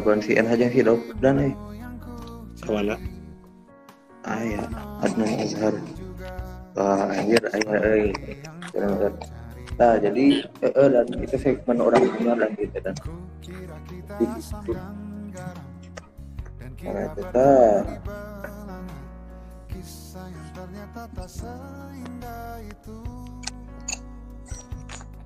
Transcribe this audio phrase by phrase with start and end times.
[0.00, 1.00] Ada si N aja sih, Dok.
[1.20, 1.54] Dan, eh.
[2.60, 2.96] Ke mana?
[4.24, 4.64] Ah, ya.
[5.04, 5.74] Adnan Azhar.
[6.76, 8.12] Wah, anjir, ayah, eh.
[8.72, 9.12] Benar-benar.
[9.80, 12.96] Nah, jadi, eh, eh, dan itu segmen orang punya dan gitu, dan.
[14.20, 14.72] Di situ.
[16.80, 17.36] Karena itu, tak.
[17.36, 17.80] Eh,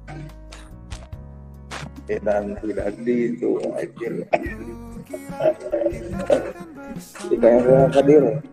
[0.06, 0.43] dan
[2.04, 4.28] tidak di itu anjir.
[7.32, 8.44] Jika yang hadir,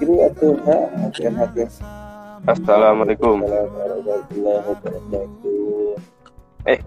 [0.00, 0.78] itu atuh ha,
[1.12, 1.68] hadir hadir.
[2.48, 3.44] Assalamualaikum.
[3.44, 5.94] Warahmatullahi wabarakatuh.
[6.66, 6.80] Eh.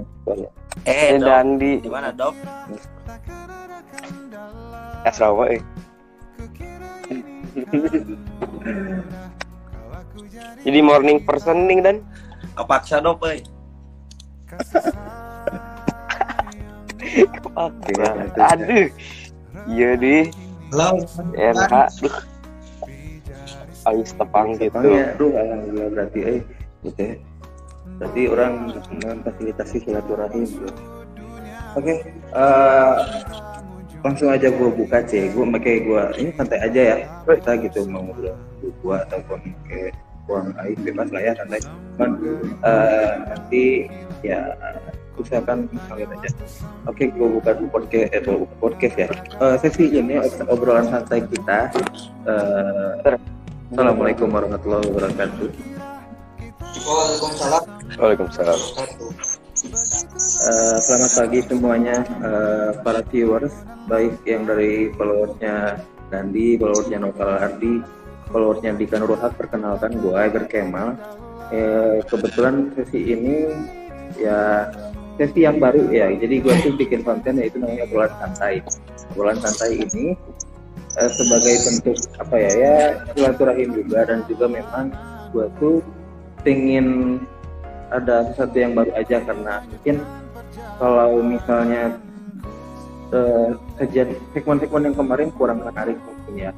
[0.83, 1.15] Eh.
[1.21, 1.79] Dandi.
[1.79, 2.33] Di mana, Dok?
[5.05, 5.61] Asrawa eh.
[10.65, 12.01] Jadi morning person nih dan
[12.55, 13.03] Kepaksa,
[17.15, 18.27] Euy.
[18.35, 18.87] aduh.
[19.71, 20.15] Iya di
[20.75, 20.99] Halo.
[21.31, 21.75] NH.
[22.03, 22.15] Duh.
[23.85, 24.77] Ais tepang gitu.
[24.81, 26.39] Ya, aduh alhamdulillah berarti eh
[26.83, 27.15] gitu ya.
[28.01, 28.53] Berarti orang
[28.99, 30.69] memfasilitasi silaturahim gitu.
[31.75, 32.95] Oke, eh,
[33.99, 37.99] langsung aja gue buka c, gue pakai gue ini santai aja ya kita gitu mau
[38.05, 39.91] ngobrol gue ataupun kayak
[40.25, 41.61] uang air bebas lah ya santai.
[41.95, 42.09] Cuman
[42.65, 43.63] eh, nanti
[44.25, 44.39] ya
[45.17, 46.29] usahakan kalian aja.
[46.85, 49.07] Oke, gue buka dulu podcast, eh, buka podcast ya.
[49.41, 51.71] Eh, sesi ini obrolan santai kita.
[52.25, 53.17] eh,
[53.75, 55.49] Assalamualaikum warahmatullahi wabarakatuh.
[56.85, 57.63] Waalaikumsalam.
[57.97, 58.59] Waalaikumsalam.
[59.65, 63.55] Eh, selamat pagi semuanya eh, para viewers,
[63.89, 65.81] baik yang dari followersnya
[66.13, 67.73] Dandi, followersnya Novel Ardi,
[68.29, 70.93] followersnya Dika Nurhak, perkenalkan gue Eger Kemal.
[71.49, 73.49] Eh, kebetulan sesi ini
[74.21, 74.69] ya
[75.15, 78.59] sesi yang baru ya, jadi gue tuh bikin konten yaitu namanya bulan santai.
[79.15, 80.15] Bulan santai ini
[80.99, 82.77] eh, sebagai bentuk apa ya ya
[83.15, 84.91] silaturahim juga dan juga memang
[85.31, 85.79] gue tuh
[86.43, 87.19] pengen
[87.93, 89.95] ada sesuatu yang baru aja karena mungkin
[90.75, 91.95] kalau misalnya
[93.79, 96.51] kejadian segmen-segmen yang kemarin kurang menarik mungkin ya.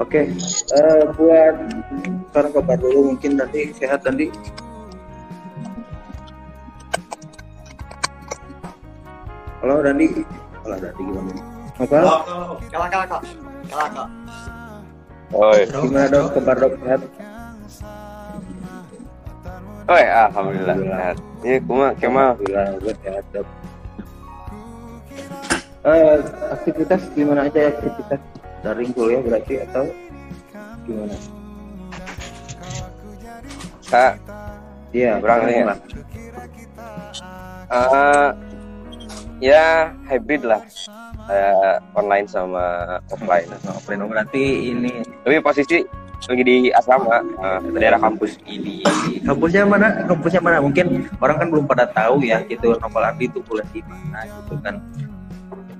[0.00, 0.24] Oke,
[0.72, 1.54] eh, buat
[2.32, 4.32] sekarang kabar dulu mungkin nanti sehat nanti.
[9.62, 10.10] Halo Dandi,
[10.66, 11.32] halo Dandi gimana?
[11.78, 11.86] Apa?
[11.86, 12.18] Kalah,
[12.90, 13.22] kalah, kalah.
[13.70, 14.10] Kalah, kalah.
[15.38, 15.60] Oi.
[15.70, 16.26] Gimana dok?
[16.34, 17.00] Kabar dok sehat?
[19.86, 21.16] Oi, alhamdulillah sehat.
[21.46, 22.34] Iya, kuma Kemal.
[22.42, 23.46] Alhamdulillah gue sehat dok.
[25.82, 26.18] Eh,
[26.58, 28.20] aktivitas gimana aja ya aktivitas
[28.66, 29.86] daring kuliah berarti atau
[30.90, 31.14] gimana?
[33.86, 34.18] Kak,
[34.90, 35.74] Iya, Kurang kurang ya.
[39.42, 40.62] Ya hybrid lah.
[41.26, 43.50] Kayak online sama offline.
[43.66, 45.82] Nah, offline berarti ini Tapi posisi
[46.22, 48.38] lagi di asrama, eh, daerah kampus.
[48.46, 48.86] ini
[49.26, 50.06] kampusnya mana?
[50.06, 50.62] Kampusnya mana?
[50.62, 54.54] Mungkin orang kan belum pada tahu ya gitu Novel Ardi itu kuliah di mana gitu
[54.62, 54.78] kan.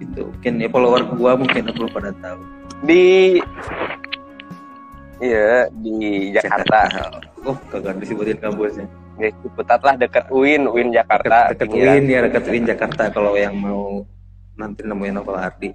[0.02, 2.42] Itu mungkin ya follower gua mungkin belum pada tahu.
[2.82, 3.38] Di
[5.22, 6.90] Iya, di Jakarta.
[7.46, 8.90] Oh, kagak disebutin kampusnya.
[9.20, 11.52] Ya, Ciputat lah deket UIN, UIN Jakarta.
[11.52, 11.96] Dekat Iya.
[11.96, 14.04] UIN ya, dekat UIN Jakarta kalau yang mau
[14.56, 15.70] nanti nemuin Novel Ardi.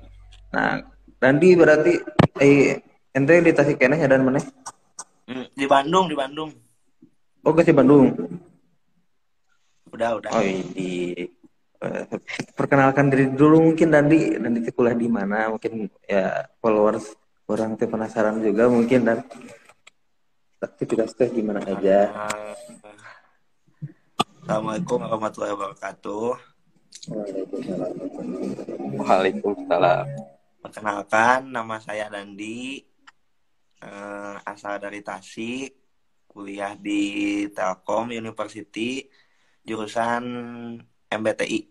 [0.54, 0.82] Nah,
[1.18, 1.94] Dandi berarti
[2.42, 2.78] eh
[3.14, 4.42] ente di Tasikmalaya dan mana?
[5.28, 6.50] Hmm, Di Bandung, di Bandung.
[7.42, 8.14] Oh, ke Bandung.
[9.94, 10.30] Udah, udah.
[10.34, 10.44] Oh,
[10.74, 11.16] di
[11.78, 12.04] eh,
[12.54, 15.50] perkenalkan diri dulu mungkin Dandi, Dandi itu kuliah di mana?
[15.54, 17.18] Mungkin ya followers
[17.48, 19.24] orang tuh penasaran juga mungkin dan
[20.60, 22.12] aktivitas teh gimana aja.
[24.48, 26.28] Assalamualaikum warahmatullahi wabarakatuh.
[28.96, 30.08] Waalaikumsalam.
[30.64, 32.80] Perkenalkan, nama saya Dandi.
[33.84, 35.76] Eh, asal dari Tasik.
[36.32, 39.04] Kuliah di Telkom University.
[39.68, 40.24] Jurusan
[41.12, 41.68] MBTI.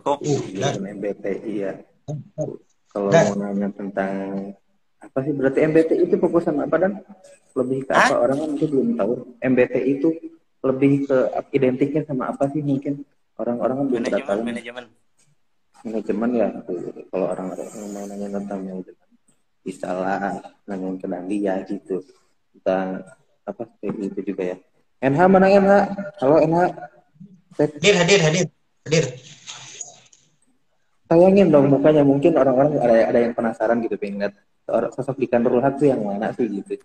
[0.00, 0.24] Cukup?
[0.24, 1.76] Jurusan MBTI ya.
[2.88, 4.16] Kalau mau nanya tentang
[4.96, 7.04] apa sih berarti MBTI itu fokusan apa dan
[7.52, 9.12] lebih ke apa orang kan mungkin belum tahu
[9.44, 10.08] MBTI itu
[10.60, 11.18] lebih ke
[11.56, 13.04] identiknya sama apa sih mungkin?
[13.40, 14.84] Orang-orang kan belum Manajemen, manajemen.
[15.80, 16.48] manajemen ya
[17.08, 19.08] kalau orang-orang yang mau nanya tentang manajemen
[19.64, 20.36] bisa lah
[20.68, 22.04] nanya ke Dandi ya gitu.
[22.52, 23.00] Tentang
[23.48, 24.56] apa kayak gitu juga ya.
[25.00, 25.72] NH mana NH
[26.20, 26.60] halo NH.
[27.56, 28.46] Hadir, hadir, hadir,
[28.88, 29.04] hadir.
[31.10, 34.34] tayangin dong mukanya mungkin orang-orang ada ada yang penasaran gitu pengen lihat.
[34.94, 36.78] Sosok di Haq tuh yang mana sih gitu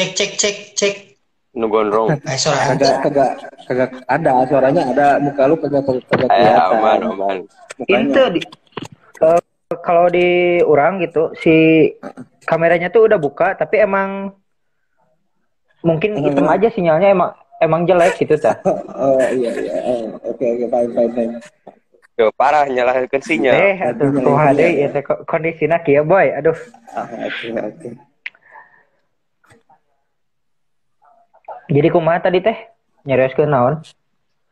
[0.00, 0.94] Cek cek cek cek.
[1.52, 2.08] Nu gondrong.
[2.32, 3.30] Eh suara kagak kagak
[3.68, 7.36] kagak ada suaranya ada muka lu kagak kagak kagak Eh, kelihatan aman, aman.
[7.76, 8.08] Mukanya.
[8.08, 8.40] Itu di
[9.20, 9.42] eh,
[9.84, 10.28] kalau di
[10.64, 11.52] orang gitu si
[12.48, 14.32] kameranya tuh udah buka tapi emang
[15.84, 16.24] mungkin Hmm.
[16.24, 17.30] hitam aja sinyalnya emang
[17.60, 18.56] emang jelek gitu ta.
[19.04, 21.32] oh iya iya Oh, oke oke fine fine fine
[22.16, 23.52] Yo, parah nyalakan sinyal.
[23.52, 24.48] Eh, aduh, Aduh, iya.
[24.56, 26.32] deui ieu teh ko- kondisina kieu boy.
[26.32, 26.56] Aduh.
[26.96, 27.88] Ah, oke oke
[31.70, 32.58] Jadi kumaha tadi teh?
[33.06, 33.74] Nyarioskeun naon?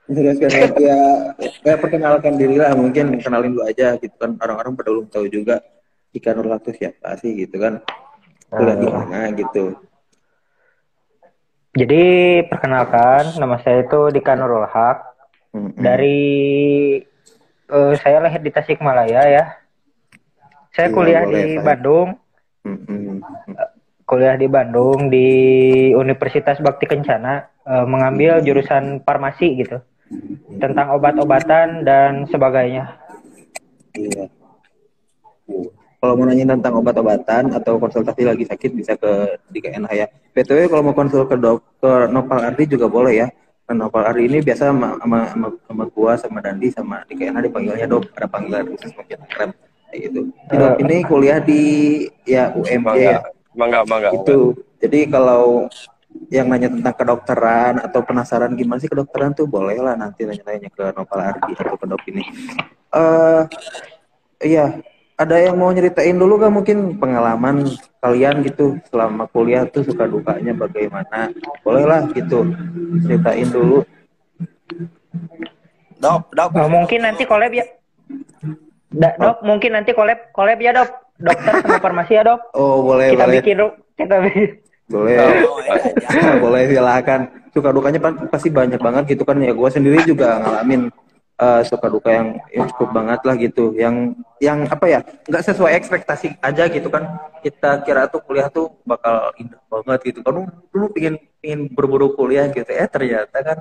[0.08, 0.96] Kan ya,
[1.60, 5.60] ya perkenalkan diri lah mungkin kenalin dulu aja gitu kan orang-orang pada belum tahu juga
[6.16, 7.84] Ika Nurul itu siapa sih gitu kan
[8.48, 9.76] kuliah di mana gitu
[11.76, 12.04] Jadi
[12.48, 14.98] perkenalkan nama saya itu Dika Nurul Haq
[15.52, 15.76] Mm-mm.
[15.76, 16.20] dari
[17.68, 19.44] eh, saya lahir di Tasikmalaya ya.
[20.72, 21.62] Saya Iya, kuliah boleh, di Pak.
[21.68, 22.08] Bandung,
[22.64, 23.20] Mm-mm.
[24.08, 25.28] Kuliah di Bandung di
[25.92, 29.78] Universitas Bakti Kencana eh, mengambil jurusan farmasi gitu.
[30.56, 32.96] Tentang obat-obatan dan sebagainya.
[33.92, 34.32] Iya.
[35.98, 40.06] Kalau mau nanya tentang obat-obatan atau konsultasi lagi sakit bisa ke di KNH ya.
[40.32, 43.28] BTW kalau mau konsul ke dokter Nopal Ardi juga boleh ya.
[43.68, 47.84] Nopal Ardi ini biasa sama, sama, sama, sama gua sama Dandi sama di KNH dipanggilnya
[47.90, 48.08] dok.
[48.16, 49.50] Ada panggilan khusus mungkin keren
[49.90, 50.20] kayak gitu.
[50.54, 51.62] Dok ini kuliah di
[52.24, 53.20] ya UMJ ya.
[53.58, 54.14] Mangga, mangga.
[54.14, 55.66] itu jadi kalau
[56.30, 60.84] yang nanya tentang kedokteran atau penasaran gimana sih kedokteran tuh boleh lah nanti nanya-nanya ke
[60.94, 62.22] Nopal Ardi atau ke dok ini
[62.94, 63.42] eh
[64.46, 64.78] iya
[65.18, 67.66] ada yang mau nyeritain dulu gak mungkin pengalaman
[67.98, 71.34] kalian gitu selama kuliah tuh suka dukanya bagaimana
[71.66, 72.46] boleh lah gitu
[73.02, 73.82] ceritain dulu
[75.98, 76.50] Dok, dok.
[76.54, 77.66] Eh, mungkin nanti collab ya.
[78.94, 81.07] Da- dok, mungkin nanti collab collab ya dok.
[81.18, 82.40] Dokter sama farmasi ya dok.
[82.54, 83.72] oh boleh Kita boleh bikin dok.
[83.94, 84.48] Kita bikin.
[84.88, 85.76] boleh Oh, ya,
[86.16, 86.32] ya.
[86.38, 87.20] boleh silakan
[87.52, 90.88] suka dukanya pa- pasti banyak banget gitu kan ya gue sendiri juga ngalamin
[91.36, 95.76] eh, suka duka yang, yang cukup banget lah gitu yang yang apa ya nggak sesuai
[95.76, 97.04] ekspektasi aja gitu kan
[97.44, 102.48] kita kira tuh kuliah tuh bakal indah banget gitu kan dulu pingin pingin berburu kuliah
[102.48, 103.58] gitu eh ternyata kan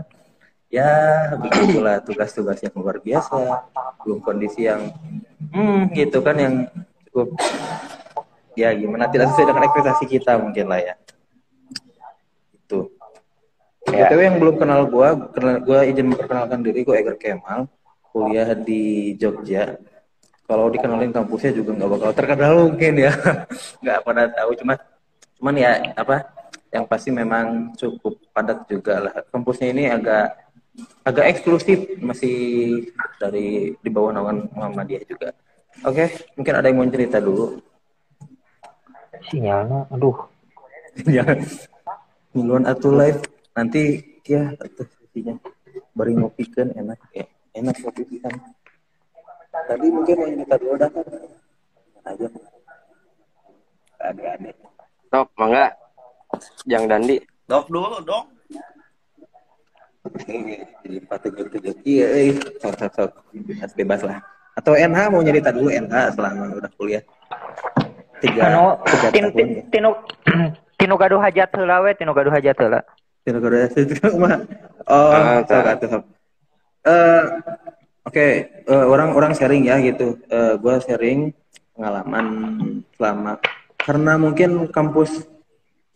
[0.67, 0.87] ya
[1.35, 3.35] begitulah tugas-tugas yang luar biasa
[4.03, 4.91] belum kondisi yang
[5.51, 6.55] hmm gitu kan yang
[7.17, 7.33] cukup
[8.53, 10.93] ya gimana tidak sesuai dengan ekspektasi kita mungkin lah ya
[12.53, 12.93] itu
[13.87, 14.11] Ya.
[14.11, 17.71] BTW yang belum kenal gua, kenal gua izin memperkenalkan diri gua Eger Kemal,
[18.11, 19.79] kuliah di Jogja.
[20.43, 23.15] Kalau dikenalin kampusnya juga nggak bakal terkenal mungkin ya,
[23.83, 24.59] nggak pada tahu.
[24.59, 24.75] Cuma,
[25.39, 26.27] cuman ya apa,
[26.67, 29.15] yang pasti memang cukup padat juga lah.
[29.31, 30.35] Kampusnya ini agak
[31.07, 32.35] agak eksklusif, masih
[33.23, 35.31] dari di bawah naungan Muhammadiyah juga.
[35.85, 37.61] Oke, mungkin ada yang mau cerita dulu.
[39.29, 40.17] Sinyalnya, aduh.
[41.05, 41.37] Jangan
[42.37, 43.21] miluan atuh live
[43.57, 45.33] nanti ya atuh sisinya
[45.97, 47.25] bari ngopikeun enak ya
[47.57, 48.29] enak kopi pisan
[49.49, 51.07] tadi mungkin mau cerita dulu dah kan
[52.05, 52.27] aja
[53.97, 54.51] ada ada
[55.07, 55.71] Top, mangga.
[56.67, 57.17] Yang Dandi.
[57.47, 58.27] Dok dulu, dong.
[60.07, 62.31] jadi patut tegak iya eh
[62.63, 64.23] sok sok sok bebas lah
[64.57, 67.03] atau NH mau cerita dulu NH selama udah kuliah
[68.21, 69.91] tiga Anu, tiga tin, tahun tin, ya tinu,
[70.81, 72.81] tinu gaduh hajat heula we, tinu gaduh hajat heula.
[73.27, 74.39] Tidak ada itu mah.
[74.87, 76.03] Oh, sok atuh sok.
[76.87, 77.23] Eh,
[78.07, 78.25] oke,
[78.63, 80.15] eh, orang orang sharing ya gitu.
[80.31, 81.35] Eh, gua sharing
[81.75, 82.25] pengalaman
[82.95, 83.37] selama
[83.77, 85.27] karena mungkin kampus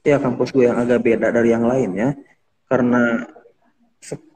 [0.05, 2.09] ya kampus gue yang agak beda dari yang lain ya.
[2.67, 3.25] Karena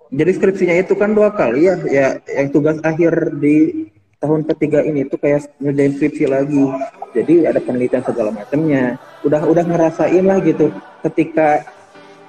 [0.09, 3.87] jadi skripsinya itu kan dua kali ya, ya yang tugas akhir di
[4.25, 6.65] tahun ketiga ini tuh kayak ngerjain skripsi lagi.
[7.13, 8.97] Jadi ada penelitian segala macamnya.
[9.21, 10.73] Udah udah ngerasain lah gitu.
[11.05, 11.61] Ketika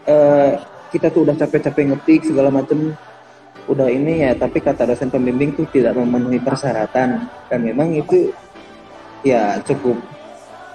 [0.05, 0.53] eh,
[0.93, 2.93] kita tuh udah capek-capek ngetik segala macam
[3.67, 8.31] udah ini ya tapi kata dosen pembimbing tuh tidak memenuhi persyaratan dan memang itu
[9.27, 9.99] ya cukup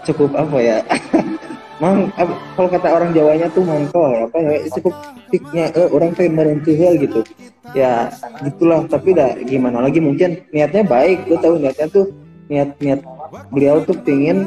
[0.03, 0.77] cukup apa ya
[1.81, 2.13] Mang,
[2.53, 4.93] kalau kata orang Jawanya tuh mangkol apa ya cukup
[5.33, 7.25] piknya eh, orang kayak merentihel gitu.
[7.73, 8.13] Ya
[8.45, 12.13] gitulah tapi dah gimana lagi mungkin niatnya baik gue tahu niatnya tuh
[12.53, 13.01] niat niat
[13.49, 14.45] beliau tuh pingin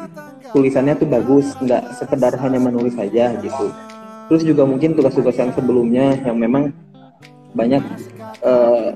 [0.54, 3.66] tulisannya tuh bagus nggak sekedar hanya menulis saja gitu.
[4.30, 6.70] Terus juga mungkin tugas-tugas yang sebelumnya yang memang
[7.50, 7.82] banyak
[8.46, 8.90] eh,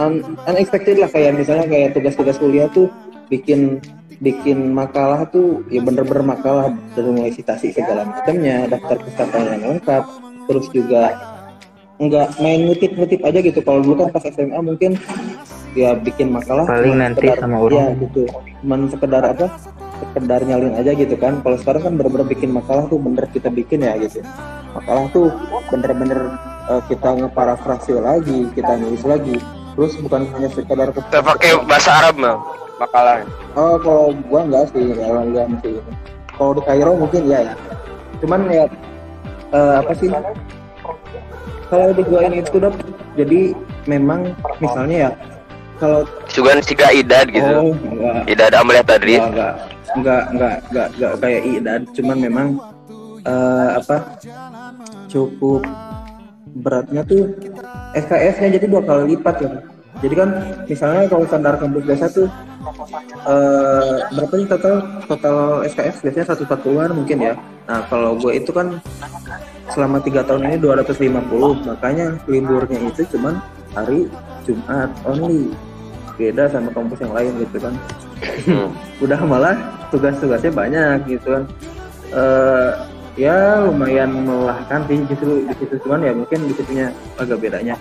[0.00, 2.88] un- unexpected lah kayak misalnya kayak tugas-tugas kuliah tuh
[3.28, 3.84] bikin
[4.18, 10.04] bikin makalah tuh ya bener-bener makalah dari mulai citasi segala macamnya daftar pustaka yang lengkap
[10.44, 11.14] terus juga
[11.96, 13.58] nggak main ngutip-ngutip aja gitu.
[13.60, 14.94] Kalau dulu kan pas SMA mungkin
[15.72, 17.74] ya bikin makalah Paling nanti sekedar- sama orang.
[17.74, 18.22] ya gitu.
[18.60, 19.46] Cuman sekedar apa?
[20.00, 21.38] Sekedar nyalin aja gitu kan.
[21.38, 24.22] Kalau sekarang kan bener-bener bikin makalah tuh bener kita bikin ya gitu.
[24.72, 25.26] Makalah tuh
[25.68, 26.20] bener-bener
[26.68, 29.36] eh, kita ngeparafrase lagi kita nulis lagi.
[29.74, 32.38] Terus bukan hanya sekedar ke- Kita pakai bahasa Arab bang
[32.78, 33.26] makalah.
[33.58, 35.92] Oh, kalau gua enggak sih, kalau enggak mesti ini.
[36.38, 37.54] Kalau di Kairo mungkin ya ya.
[38.22, 38.64] Cuman ya
[39.52, 40.08] eh, apa sih?
[41.68, 42.74] Kalau di gua ini itu dap,
[43.18, 43.52] jadi
[43.84, 44.32] memang
[44.62, 45.10] misalnya ya
[45.78, 47.46] kalau Sugan siga idad gitu.
[47.46, 49.22] oh enggak Idad Amalia Tadris.
[49.22, 49.54] enggak
[49.94, 52.48] enggak enggak enggak enggak kayak idan, cuman memang
[53.22, 53.96] eh, apa?
[55.08, 55.64] cukup
[56.60, 57.32] beratnya tuh
[57.96, 59.50] SKS-nya jadi dua kali lipat ya.
[59.98, 60.28] Jadi kan
[60.68, 62.28] misalnya kalau standar kampus biasa tuh
[63.28, 65.36] eh berapa sih total total
[65.68, 67.34] SKS biasanya 140-an mungkin ya.
[67.68, 68.82] Nah, kalau gue itu kan
[69.70, 73.38] selama tiga tahun ini 250 makanya liburnya itu cuman
[73.76, 74.10] hari
[74.48, 75.52] Jumat only.
[76.18, 77.74] Beda sama kampus yang lain gitu kan.
[78.18, 78.74] Hmm.
[78.98, 79.54] udah malah
[79.94, 81.44] tugas-tugasnya banyak gitu kan.
[82.10, 82.70] Eh
[83.18, 85.74] ya lumayan melelahkan sih justru di situ.
[85.86, 86.90] Cuman ya mungkin di situnya
[87.22, 87.78] agak bedanya.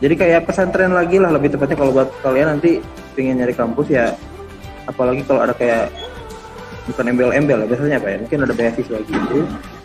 [0.00, 2.80] Jadi kayak pesantren lagi lah lebih tepatnya kalau buat kalian nanti
[3.12, 4.16] pengen nyari kampus ya
[4.88, 5.88] apalagi kalau ada kayak
[6.90, 9.38] bukan embel-embel lah biasanya apa ya mungkin ada beasiswa gitu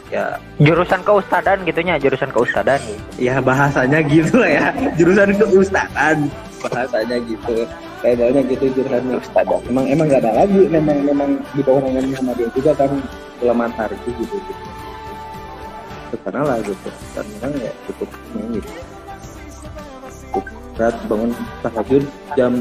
[0.09, 0.25] ya.
[0.57, 2.81] Jurusan keustadan gitunya, jurusan keustadan
[3.21, 4.65] ya bahasanya gitu lah ya
[4.97, 6.17] jurusan keustadan
[6.57, 7.67] bahasanya gitu
[8.01, 12.09] kayak banyak gitu jurusan keustadan emang emang gak ada lagi memang memang di bawah naungan
[12.15, 12.91] Muhammadiyah juga kan
[13.45, 14.37] ulama tarikh gitu.
[14.41, 18.57] Gitu karena lah gitu memang ya cukup ini.
[18.57, 18.71] Gitu
[20.27, 20.45] cukup
[20.77, 21.31] berat bangun
[21.65, 22.03] tahajud
[22.37, 22.53] jam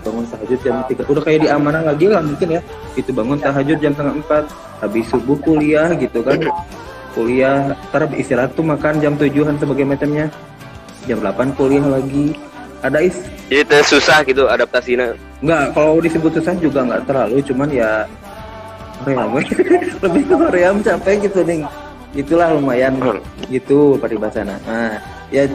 [0.00, 1.02] bangun tahajud jam tiga.
[1.06, 2.60] Udah kayak di amanah lagi lah mungkin ya.
[2.96, 4.44] Itu bangun tahajud jam setengah empat.
[4.80, 6.40] Habis subuh kuliah gitu kan.
[7.12, 10.30] Kuliah ntar istirahat tuh makan jam tujuhan sebagai macamnya.
[11.08, 12.36] Jam 8 kuliah lagi.
[12.80, 13.16] Ada is?
[13.52, 15.12] Jadi susah gitu adaptasinya.
[15.40, 17.40] nggak kalau disebut susah juga nggak terlalu.
[17.44, 18.04] Cuman ya
[19.04, 19.32] ream
[20.04, 21.64] lebih ke ream capek gitu nih
[22.12, 23.22] itulah lumayan Hmm.
[23.48, 24.98] gitu paribasana nah
[25.30, 25.46] ya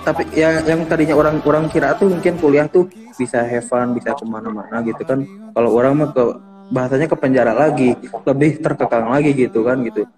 [0.00, 2.88] tapi ya yang tadinya orang orang kira tuh mungkin kuliah tuh
[3.20, 5.20] bisa have fun bisa ke mana-mana gitu kan
[5.52, 6.24] kalau orang mah ke
[6.70, 7.92] bahasanya ke penjara lagi
[8.24, 10.08] lebih terkekang lagi gitu kan gitu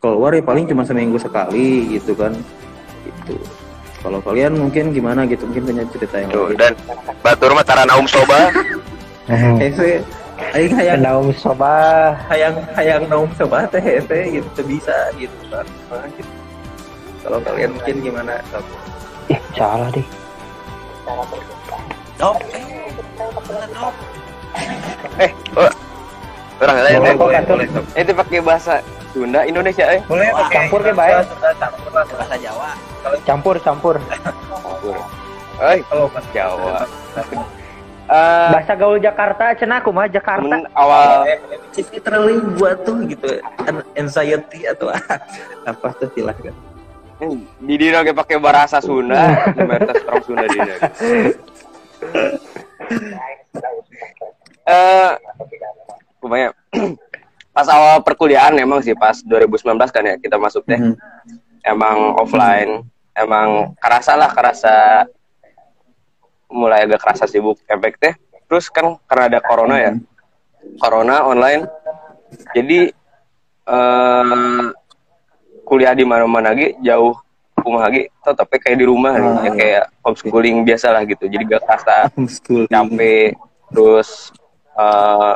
[0.00, 2.36] keluar ya paling cuma seminggu sekali gitu kan
[3.06, 3.36] gitu
[4.00, 6.72] kalau kalian mungkin gimana gitu mungkin punya cerita yang Tuh, lain dan
[7.20, 8.48] Batur mah Tarana Um Soba.
[9.60, 10.02] Hese,
[10.56, 12.10] aing hayang Naum soba.
[12.26, 15.62] hayang hayang naum coba teh hese gitu bisa gitu kan.
[15.86, 16.32] Nah, gitu.
[17.22, 18.42] Kalau kalian mungkin gimana?
[19.54, 20.06] Salah deh.
[22.16, 22.64] Dok, eh.
[25.20, 25.70] Eh, oh,
[26.60, 27.16] orang lain Boleh, eh.
[27.16, 27.66] boleh, boleh.
[27.94, 28.74] Itu pakai bahasa
[29.10, 30.00] Sunda Indonesia eh.
[30.04, 31.14] Boleh pakai campur ke baik.
[31.56, 32.70] campur lah bahasa Jawa.
[33.24, 33.94] Campur, campur.
[35.60, 36.84] Eh, kalau pas Jawa.
[38.10, 40.66] Eh, Bahasa gaul Jakarta, cenah aku mah Jakarta.
[40.74, 41.22] awal
[41.94, 44.90] literally buat tuh gitu an- anxiety atau
[45.70, 46.50] apa tuh istilah kan.
[47.60, 50.74] Di dina ge pakai bahasa Sunda, mertas orang Sunda dina.
[54.70, 55.12] Eh,
[56.22, 56.52] lumayan.
[57.56, 60.78] Pas awal perkuliahan emang sih pas 2019 kan ya kita masuk teh.
[60.78, 60.94] Mhm.
[61.66, 65.04] Emang offline, emang kerasa lah kerasa
[66.46, 68.14] mulai agak kerasa sibuk efek teh.
[68.46, 69.92] Terus kan karena ada corona ya.
[70.78, 71.66] Corona online.
[72.54, 72.94] Jadi
[73.66, 74.62] eh
[75.70, 77.14] kuliah di mana-mana lagi jauh
[77.54, 81.30] rumah lagi tetap kayak di rumah nih, ya kayak homeschooling biasa lah gitu.
[81.30, 82.10] Jadi gak kerasa
[82.66, 83.36] capek
[83.70, 84.34] terus
[84.74, 85.34] eh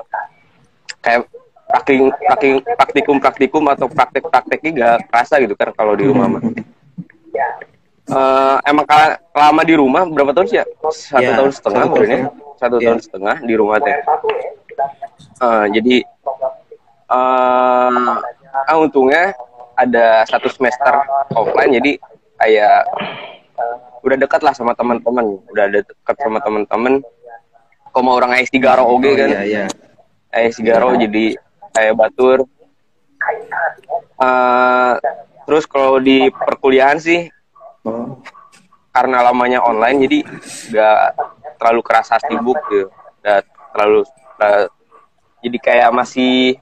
[0.98, 1.20] kayak
[1.68, 6.42] praktikum praktikum praktikum praktikum atau praktek prakteknya gak kerasa gitu kan kalau di rumah mah.
[8.04, 8.84] Eh, emang
[9.32, 10.64] lama di rumah berapa tahun sih ya?
[10.92, 12.20] Satu Ya, tahun setengah mungkin ya?
[12.20, 12.24] tahun.
[12.60, 12.84] satu Ya.
[12.92, 13.96] tahun setengah di rumah teh.
[15.40, 15.96] Eh, jadi
[17.04, 18.16] eh
[18.64, 19.32] ah, untungnya
[19.75, 20.95] ada satu semester
[21.35, 21.93] offline jadi
[22.38, 22.78] kayak
[24.04, 25.40] udah dekat lah sama teman-teman.
[25.49, 27.00] Udah ada dekat sama teman-teman.
[27.88, 29.28] Kok mau orang AS Garo oge Oh, kan?
[29.31, 29.64] iya iya.
[30.28, 31.38] AS Garo jadi
[31.73, 32.45] kayak batur.
[34.14, 34.93] Eh,
[35.45, 37.31] terus kalau di perkuliahan sih
[37.85, 38.16] Oh.
[38.88, 40.19] karena lamanya online jadi
[40.73, 41.00] nggak
[41.61, 42.88] terlalu kerasa sibuk gitu.
[43.21, 43.40] Nggak
[43.76, 44.00] terlalu
[44.40, 44.64] eh,
[45.45, 46.57] jadi kayak masih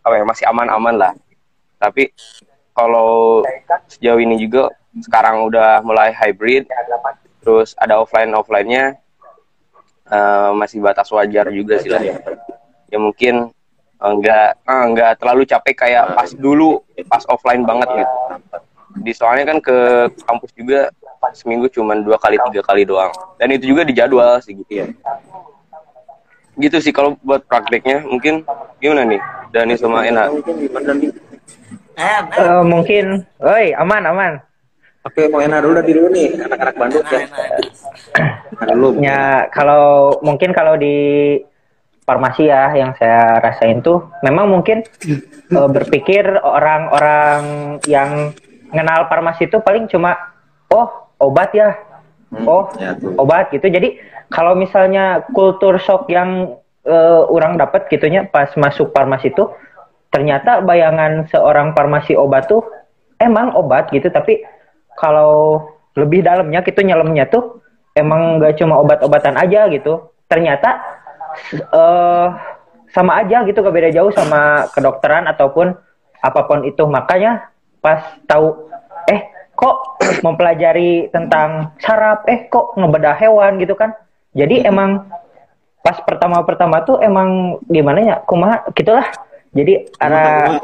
[0.00, 1.12] apa ya masih aman-aman lah.
[1.78, 2.14] Tapi
[2.78, 3.42] kalau
[3.90, 4.70] sejauh ini juga
[5.02, 6.70] sekarang udah mulai hybrid
[7.42, 8.94] terus ada offline offline-nya
[10.06, 12.02] eh, masih batas wajar juga sih lah.
[12.06, 12.14] Ya
[12.88, 13.50] ya mungkin
[13.98, 18.16] eh, nggak eh, nggak terlalu capek kayak pas dulu pas offline banget gitu.
[19.02, 19.76] Di soalnya kan ke
[20.22, 20.88] kampus juga
[21.34, 23.10] seminggu cuman dua kali tiga kali doang.
[23.42, 24.86] Dan itu juga dijadwal sih gitu Iya.
[26.58, 28.42] gitu sih kalau buat prakteknya mungkin
[28.82, 29.22] gimana nih
[29.54, 30.26] Dani sama Ena?
[31.98, 33.04] Eh, Eh, mungkin,
[33.38, 34.32] oi aman aman.
[35.02, 37.20] Oke, mau Ena dulu dari dulu nih, anak-anak Bandung ya.
[38.68, 38.88] Dulu.
[39.00, 41.38] Ya kalau mungkin kalau di
[42.04, 47.42] farmasi ya yang saya rasain tuh memang mungkin eh, berpikir orang-orang
[47.84, 48.32] yang
[48.68, 50.16] kenal farmasi itu paling cuma
[50.68, 50.88] oh
[51.18, 51.76] obat ya
[52.28, 53.16] Hmm, oh ya tuh.
[53.16, 53.96] obat gitu jadi
[54.28, 59.48] kalau misalnya kultur shock yang eh, orang dapat gitunya pas masuk farmasi itu
[60.08, 62.64] ternyata bayangan seorang farmasi obat tuh
[63.20, 64.40] emang obat gitu tapi
[64.98, 65.62] kalau
[65.98, 67.58] lebih dalamnya gitu nyelamnya tuh
[67.98, 70.14] emang nggak cuma obat-obatan aja gitu.
[70.30, 70.78] Ternyata
[71.54, 72.28] eh
[72.94, 75.74] sama aja gitu gak beda jauh sama kedokteran ataupun
[76.22, 76.86] apa pun itu.
[76.86, 77.50] Makanya
[77.82, 78.70] pas tahu
[79.10, 79.26] eh
[79.58, 83.94] kok mempelajari tentang saraf eh kok ngebedah hewan gitu kan.
[84.32, 85.10] Jadi emang
[85.82, 89.06] pas pertama-pertama tuh emang gimana ya kumaha gitulah
[89.58, 90.62] jadi arah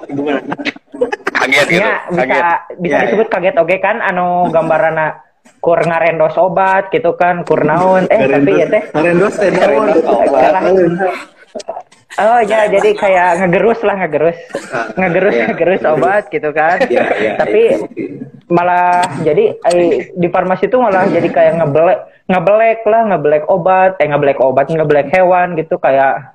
[1.35, 2.45] kaget gitu nya bisa kaget.
[2.79, 3.97] bisa Ya, disebut kaget oke kan?
[3.99, 5.19] Anu gambarana
[5.59, 8.83] kur ngarendos obat gitu kan kur naon eh tapi ya teh.
[8.95, 9.89] Ngarendos teh naon?
[12.15, 14.39] Oh ya, jadi kayak ngegerus lah ngegerus,
[14.95, 15.45] ngegerus Iya.
[15.51, 16.79] ngegerus obat gitu kan.
[16.87, 17.33] Iya, iya.
[17.39, 17.63] Tapi
[18.47, 21.99] malah jadi eh, di farmasi itu malah jadi kayak ngebelek
[22.31, 26.31] ngebelek lah ngebelek obat, eh ngebelek obat ngebelek hewan gitu kayak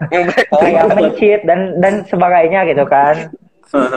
[0.52, 3.32] kayak mencit dan dan sebagainya gitu kan.
[3.72, 3.88] Oh,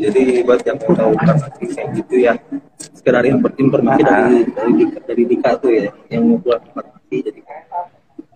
[0.00, 2.34] jadi buat yang mau tahu transaksi kayak gitu ya
[2.80, 7.40] sekedar informasi dari dari dari Dika tuh ya yang mau buat informasi jadi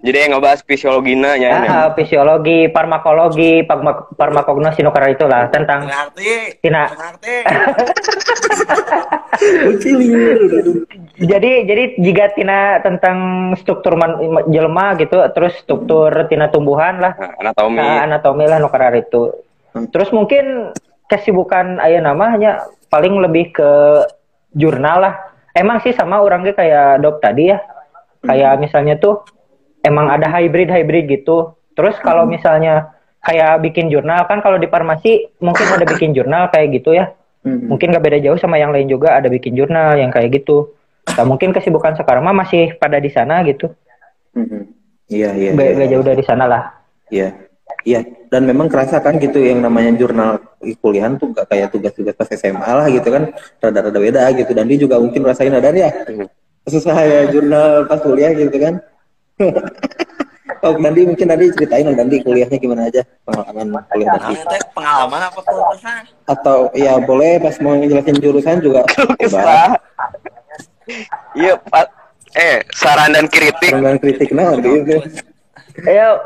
[0.06, 6.62] jadi yang ngebahas fisiologinya ya Ah, fisiologi, farmakologi, farmak farmakognosi nukar itulah tentang Ngerti.
[6.62, 6.86] Tina.
[6.86, 7.36] Ngerti.
[11.30, 14.16] jadi jadi jika tina tentang struktur man,
[14.48, 19.32] jelema gitu terus struktur tina tumbuhan lah Nah, anatomi nah, anatomi lah nu karar itu
[19.92, 20.72] terus mungkin
[21.06, 22.52] kesibukan ayah nama hanya
[22.88, 23.70] paling lebih ke
[24.56, 25.14] jurnal lah
[25.52, 27.60] emang sih sama orangnya kayak dok tadi ya
[28.24, 29.22] kayak misalnya tuh
[29.86, 31.54] emang ada hybrid hybrid gitu.
[31.78, 32.90] Terus kalau misalnya
[33.22, 37.14] kayak bikin jurnal kan kalau di farmasi mungkin ada bikin jurnal kayak gitu ya.
[37.46, 40.74] Mungkin gak beda jauh sama yang lain juga ada bikin jurnal yang kayak gitu.
[41.14, 43.70] Nah, mungkin kesibukan sekarang mah masih pada di sana gitu.
[45.06, 45.78] Iya iya Gak, iya.
[45.78, 46.62] gak jauh dari sana lah.
[47.06, 47.38] Iya,
[47.86, 48.02] iya.
[48.26, 50.42] Dan memang kerasa kan gitu yang namanya jurnal
[50.82, 53.30] kuliahan tuh gak kayak tugas-tugas pas SMA lah gitu kan,
[53.62, 54.50] rada-rada beda gitu.
[54.50, 55.94] Dan dia juga mungkin rasain ada ya,
[56.66, 58.82] susah ya jurnal pas kuliah gitu kan.
[60.64, 64.34] oh, nanti mungkin nanti ceritain dong nanti kuliahnya gimana aja pengalaman kuliah nanti.
[64.72, 66.02] Pengalaman apa tuh pesan?
[66.24, 68.82] Atau ya boleh pas mau ngejelasin jurusan juga.
[68.88, 69.16] bebas.
[69.20, 69.68] Kesah.
[71.36, 71.86] iya Pak.
[72.36, 75.00] eh saran dan kritik Dengan kritik nah gitu.
[75.88, 76.20] Ayo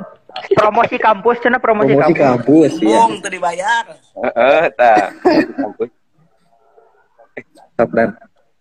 [0.54, 2.70] promosi kampus cina promosi, Promosi kampus.
[2.70, 2.98] kampus ya.
[3.02, 3.84] Bung, tuh dibayar.
[4.18, 5.10] Heeh, tah.
[5.58, 5.88] Kampus.
[7.74, 8.08] Kapten.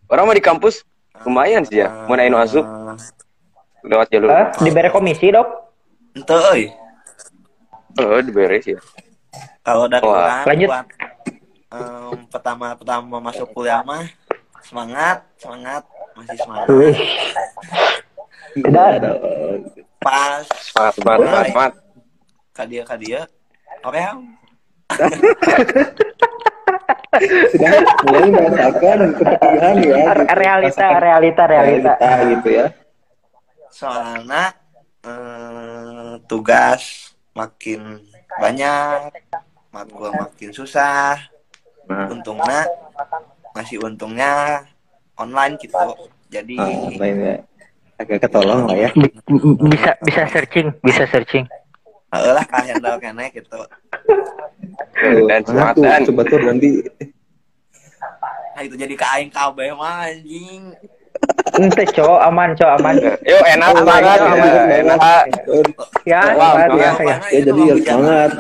[0.07, 0.75] orang mah di kampus
[1.21, 2.63] lumayan sih ya mau naik masuk
[3.81, 4.47] lewat jalur Hah?
[4.59, 5.47] diberi komisi dok
[6.11, 6.63] Ente euy.
[7.95, 8.79] oh diberes ya
[9.61, 10.17] Kalau dari Wah.
[10.17, 10.67] orang Lanjut.
[10.67, 10.85] buat
[11.69, 14.01] em, pertama-pertama masuk kuliah mah
[14.59, 16.67] semangat, semangat, masih semangat.
[16.67, 16.97] Wih.
[18.59, 19.01] Dan
[19.99, 21.73] Pas semangat semangat semangat, semangat.
[22.51, 23.21] kadia kadia.
[23.79, 24.01] Oke,
[27.49, 27.71] Sudah
[28.05, 29.95] mulai merasakan kepedihan ya.
[30.33, 31.93] realita, Rasakan realita, realita.
[32.29, 32.65] gitu ya.
[33.79, 34.51] Soalnya
[35.07, 38.03] eh, tugas makin
[38.35, 39.15] banyak,
[39.71, 41.15] matkul makin susah.
[41.87, 42.67] Nah, Untungnya
[43.55, 44.61] masih untungnya
[45.15, 45.95] online gitu.
[46.27, 46.59] Jadi
[46.99, 47.39] ya.
[47.99, 48.89] Agak ketolong lah ya.
[49.63, 51.47] bisa bisa searching, bisa searching.
[52.09, 53.59] Heeh lah kah handle kene gitu.
[54.99, 56.69] dan semangat dan coba tuh nanti
[58.55, 60.75] Nah itu jadi kain kabeh mah anjing.
[61.55, 62.93] Ente cowok aman, cowok aman.
[63.19, 64.75] yuk enak Oh, iya, ya, iya.
[64.79, 64.97] enak
[66.05, 66.99] Ya, Wow, semangat, ya, semangat.
[67.01, 67.15] ya.
[67.27, 68.31] ya jadi ya semangat.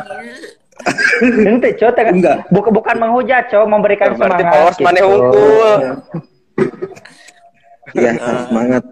[1.43, 2.37] Ente cowok tengah- Enggak.
[2.47, 4.75] bukan bukan menghujat, cowok memberikan berarti semangat.
[4.79, 5.09] mana gitu.
[5.09, 5.79] unggul
[7.91, 8.83] Iya, harus semangat.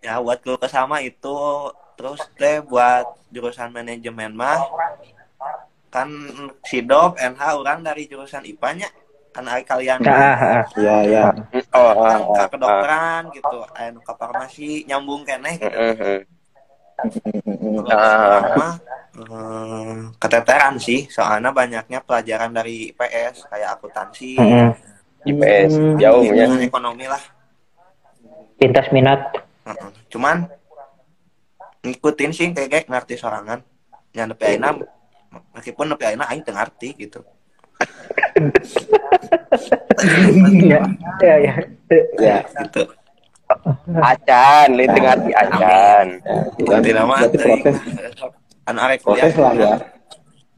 [0.00, 1.36] Ya buat gue kesama itu
[1.94, 4.58] terus teh buat jurusan manajemen mah
[5.88, 6.08] kan
[6.62, 9.01] sidop NH orang dari jurusan IPA-nya kan
[9.32, 10.64] kalian Nah, ah, ah.
[10.76, 11.22] Iya, iya.
[11.72, 15.78] oh kan ke kedokteran gitu aya nu ka farmasi nyambung keneh gitu.
[17.88, 18.76] Ah.
[19.12, 24.36] eh, keteteran sih soalnya banyaknya pelajaran dari IPS kayak akuntansi.
[25.22, 25.96] IPS Hmm.
[25.96, 27.22] jauh ya Nah, ekonomi lah
[28.58, 29.20] Pintas minat.
[29.62, 29.90] Heeh.
[30.10, 30.46] cuman
[31.82, 33.62] ngikutin sih kayak ngerti sorangan
[34.12, 34.74] yang nepi aina
[35.54, 37.22] meskipun nepi aina aing teu ngarti gitu
[40.62, 40.80] Iya,
[41.22, 41.54] iya, iya.
[42.18, 42.36] ya.
[42.42, 42.82] Gitu
[44.00, 46.06] acan lain dengar di acan.
[46.64, 47.76] Kan tidak mah berarti proses
[48.68, 49.72] anu arek proses lah ya.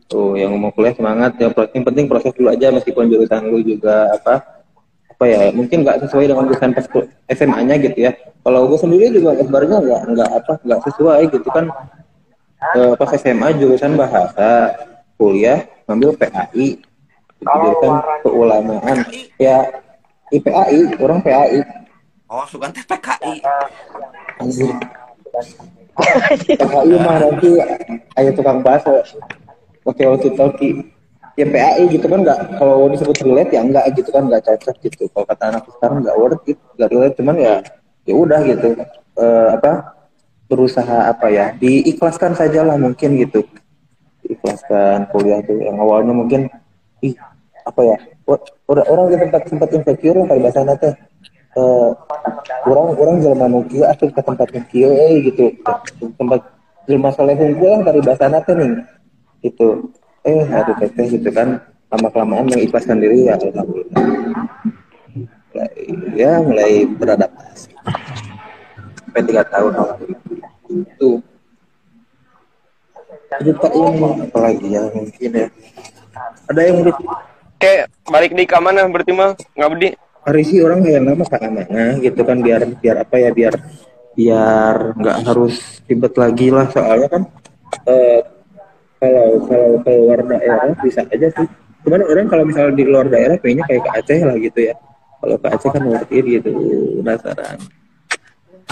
[0.07, 1.37] Tuh yang mau kuliah semangat.
[1.41, 4.63] Ya yang penting proses dulu aja meskipun jurusan lu juga apa
[5.15, 6.71] apa ya mungkin nggak sesuai dengan jurusan
[7.31, 8.13] SMA-nya gitu ya.
[8.45, 11.67] Kalau gue sendiri juga sebenarnya nggak nggak apa nggak sesuai gitu kan.
[12.65, 14.73] Eh, pas SMA jurusan bahasa
[15.21, 16.81] kuliah ngambil PAI
[17.45, 17.93] jurusan
[18.25, 18.99] keulamaan.
[19.37, 19.69] Ya
[20.33, 21.61] IPAI orang PAI
[22.33, 23.45] oh sugan teh PKI
[24.41, 24.73] anjir.
[26.59, 27.51] PAI mah nanti
[28.19, 29.05] ayo tukang bahasa
[29.87, 30.91] oke oke toki.
[31.35, 35.07] Ya PAI gitu kan nggak kalau disebut relate ya enggak gitu kan nggak cocok gitu.
[35.13, 37.55] Kalau kata anak sekarang nggak worth it nggak relate cuman ya
[38.07, 38.69] ya udah gitu.
[39.15, 39.95] Eh, apa
[40.51, 43.47] berusaha apa ya diikhlaskan sajalah mungkin gitu.
[44.25, 46.51] Diikhlaskan kuliah tuh yang awalnya mungkin
[47.05, 47.15] ih
[47.65, 47.97] apa ya
[48.69, 50.95] orang orang di tempat tempat insecure yang kayak bahasa teh
[51.55, 51.91] eh
[52.69, 55.55] orang orang jelma nu kieu atuh ke tempat kieu euy gitu.
[56.21, 56.41] Tempat
[56.85, 58.73] jelma soleh unggul lah dari bahasa teh nih
[59.47, 59.89] gitu.
[60.25, 61.61] Eh aduh teteh gitu kan
[61.93, 64.03] lama kelamaan mengikhlaskan diri ya alhamdulillah.
[65.55, 65.71] Mulai,
[66.19, 67.71] ya mulai beradaptasi.
[69.07, 69.73] Sampai tiga tahun
[70.75, 71.23] itu
[73.39, 75.47] cerita ini apalagi ya mungkin ya?
[76.51, 76.99] Ada yang menurut
[77.65, 79.89] kayak balik di ke mana berarti mah nggak bedi
[80.25, 83.55] hari sih orang yang nama keamanah gitu kan biar biar apa ya biar
[84.15, 86.67] biar nggak harus ribet lagi lah.
[86.71, 87.23] Soalnya kan
[87.91, 88.21] eh,
[89.03, 91.47] kalau kalau keluar daerah bisa aja sih.
[91.85, 94.75] Cuman orang kalau misalnya di luar daerah kayaknya kayak ke Aceh lah gitu ya.
[95.21, 96.51] Kalau ke Aceh kan worth it gitu
[97.05, 97.59] penasaran.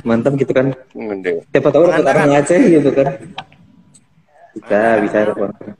[0.02, 0.72] Mantap gitu kan.
[0.96, 1.44] Gede.
[1.52, 3.08] siapa tahu dapat orang Aceh gitu kan
[4.52, 5.18] bisa bisa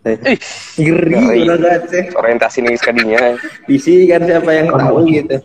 [0.08, 0.38] Ih,
[0.80, 1.12] ngeri.
[1.12, 1.40] Ngeri.
[1.48, 3.20] orang Aceh orientasi nih sekadinya.
[3.68, 5.36] Bisi kan siapa yang tahu gitu.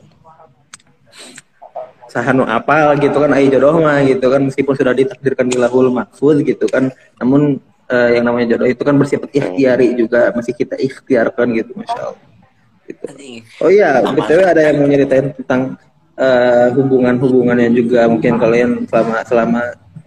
[2.07, 6.39] Sahanu apal gitu kan ai jodoh mah gitu kan meskipun sudah ditakdirkan di lahul mahfuz
[6.39, 6.87] gitu kan.
[7.19, 7.59] Namun
[7.91, 12.25] eh, yang namanya jodoh itu kan bersifat ikhtiari juga masih kita ikhtiarkan gitu masya Allah.
[12.87, 13.03] Gitu.
[13.59, 15.75] Oh iya btw ada yang mau nyeritain tentang
[16.15, 19.61] eh, hubungan-hubungannya juga mungkin kalian selama selama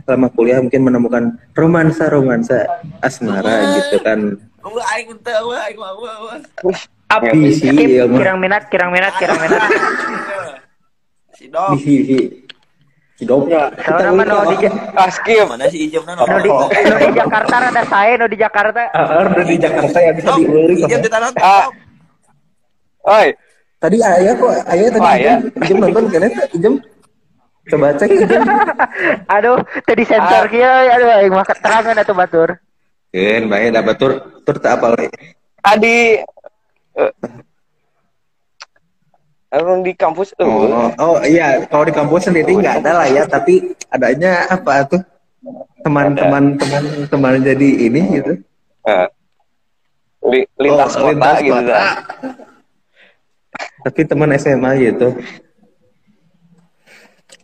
[0.05, 2.67] selama kuliah mungkin menemukan romansa romansa
[3.01, 4.39] asmara gitu kan
[7.97, 8.19] ya, mah.
[8.23, 9.61] kirang minat, kirang minat, kirang minat.
[11.41, 12.19] Si Dom, Bisi bisi
[13.17, 16.97] hidupnya Soalnya mah no di, Ja- ah skip mana si Ijem na no di, no
[17.01, 18.93] di Jakarta ada saya, no di Jakarta.
[18.93, 21.33] Ah, udah di Jakarta yang bisa Dom, diulik Ijem di tanah.
[21.41, 21.65] Ah.
[21.65, 21.75] Dom.
[23.09, 23.29] oi
[23.81, 25.37] Tadi ayah kok, ayah tadi Oh, Ijem, ayah.
[25.65, 26.31] Ijem nonton kan ya?
[26.53, 26.75] Ijem
[27.71, 28.43] coba cek Ijem.
[29.35, 30.49] Aduh, tadi sensor Ah.
[30.49, 32.49] kieu, aduh aing mah keterangan atuh batur.
[33.09, 34.95] Kan, baik dapat tur tur tak apa
[35.61, 36.23] tadi
[36.95, 37.13] eh,
[39.51, 43.27] Orang di kampus eh, Oh, oh iya, kalau di kampus sendiri nggak ada lah ya,
[43.27, 45.03] tapi adanya apa tuh
[45.81, 48.33] teman-teman teman teman jadi ini gitu.
[48.85, 49.07] eh,
[50.25, 51.67] li- lintas Oh, kota lintas gitu kota.
[51.67, 51.91] dah.
[53.81, 55.09] Tapi teman SMA gitu.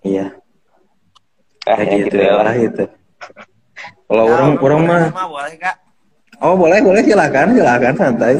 [0.06, 0.26] Iya,
[1.66, 2.84] Ah, ya gitu gitu ya lah gitu.
[4.06, 5.76] Kalau Nah, orang orang mah, boleh kak.
[6.38, 8.38] oh boleh boleh silakan silakan santai.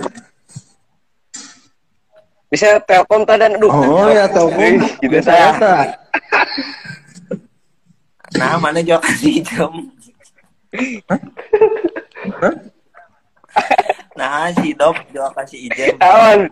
[2.46, 3.66] Bisa telkom dan aduh.
[3.66, 4.78] Oh ya telepon.
[5.02, 5.50] Gitu saya.
[8.38, 9.72] Nah, mana kasih Ijem.
[12.38, 12.54] Hah?
[14.14, 15.98] Nah, si Dom juga kasih Ijem.
[15.98, 16.46] Awan.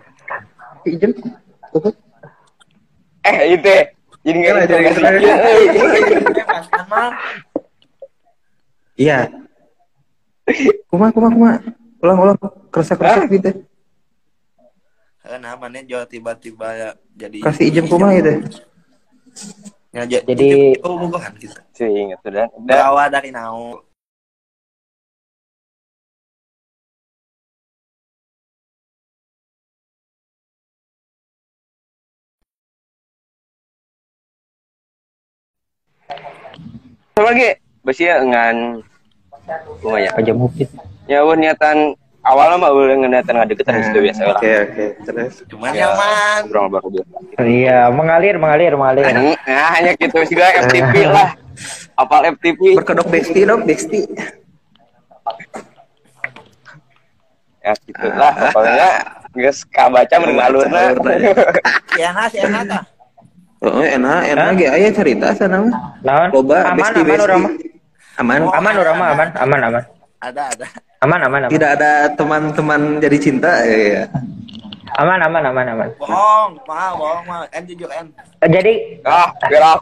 [0.82, 1.14] Ijem.
[3.22, 3.93] Eh itu.
[4.24, 5.02] Jadi nggak jadi dikasih.
[5.02, 5.60] nggak- Iya, eh.
[8.96, 9.18] Iya.
[10.86, 11.50] Kuma kuma kuma.
[12.00, 12.36] Ulang ulang.
[12.68, 13.50] Kerasa kerasa gitu.
[15.24, 18.44] Eh, Nah, mana juga tiba-tiba ya jadi Kasih ijem kuma gitu.
[19.90, 21.56] Ya, ja- Jadi- oh, bukan gitu.
[21.72, 22.46] Sih ingat sudah.
[22.50, 22.64] Udah.
[22.66, 23.80] Berawal dari nau.
[37.14, 37.50] Sama lagi.
[37.80, 38.80] Besi ya ngan.
[39.84, 40.12] Lumayan.
[40.14, 40.68] Aja mungkin.
[41.04, 41.92] Ya wah niatan
[42.24, 44.38] awalnya mah boleh niatan ngadeketan sudah biasa lah.
[44.38, 44.84] Oke oke.
[45.04, 45.34] Terus.
[45.46, 46.40] Cuman Ya, nyaman.
[46.48, 47.14] ngobrol baru biasa.
[47.38, 49.04] Iya, mengalir, mengalir, mengalir.
[49.04, 51.36] Nah, hanya gitu juga FTP lah.
[51.94, 52.60] Apal FTP.
[52.74, 54.00] Berkedok Besti dong Besti.
[57.60, 58.32] Ya gitu lah.
[58.52, 58.90] Pokoknya
[59.34, 60.94] Geus kabaca mun ngalurna.
[61.90, 62.82] Si Ena, si Ena tah.
[63.64, 65.72] Oh, enak, enak ge aya cerita sana mah.
[66.04, 66.28] Naon?
[66.30, 67.24] Loba aman, besti aman besti.
[67.24, 67.52] orang mah.
[68.14, 68.38] Aman.
[68.44, 69.82] Aman orang mah aman, aman, aman.
[70.20, 70.66] Ada, ada.
[71.00, 71.50] Aman, aman, aman.
[71.50, 74.04] Tidak ada teman-teman jadi cinta ya.
[74.94, 75.88] Aman, aman, aman, aman.
[75.96, 77.48] Bohong, mah, bohong mah.
[77.50, 78.12] En jujur En.
[78.38, 79.32] Eh, Jadi Ah,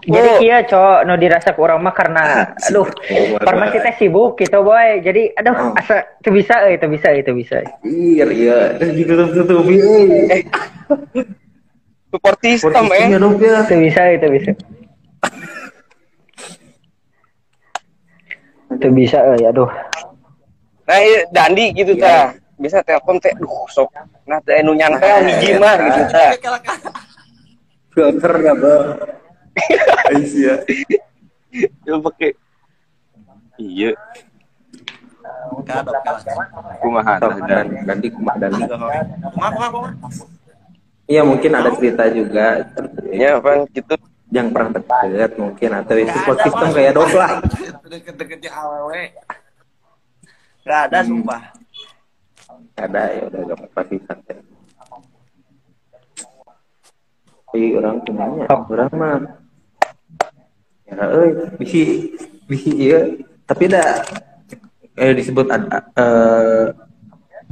[0.00, 2.22] jadi iya cowok no dirasa ke orang mah karena
[2.56, 2.86] aduh
[3.38, 5.74] farmasi teh sibuk gitu boy jadi aduh Oh.
[5.74, 8.58] asa itu bisa eh itu bisa itu bisa Iya, iya.
[8.78, 10.46] Terus ditutup-tutupi euy.
[12.12, 13.08] Support system eh.
[13.08, 13.64] Posisinya dong ya.
[13.64, 14.50] itu bisa itu bisa
[18.72, 19.70] itu bisa eh aduh
[20.82, 22.34] Nah, iya, Dandi gitu ta.
[22.58, 23.86] Bisa telepon teh, duh sok.
[24.26, 26.26] Nah, teh anu nyantel hiji mah gitu ta.
[27.94, 28.74] Filter apa?
[30.10, 30.54] Iya.
[31.86, 32.34] Ya pakai
[33.60, 33.94] Iya,
[36.82, 39.92] kumaha tah Dan dan ganti kumah dan Kumaha, kumaha, kumaha.
[41.10, 42.62] Iya mungkin ada cerita juga
[43.10, 43.94] ya apa gitu.
[44.32, 46.72] yang pernah deket mungkin atau ada, system Mas.
[46.72, 47.32] kayak dok lah.
[47.84, 49.12] Deket-deketnya awewe.
[50.64, 51.52] Gak ada, sumpah.
[52.80, 54.40] Ada ya udah gak apa-apa sih santai.
[57.52, 59.20] Tapi orang semuanya orang mah
[60.88, 62.12] ya euy bisi
[62.48, 63.12] bisi iya
[63.44, 64.00] tapi ada
[64.96, 66.64] eh disebut ada eh,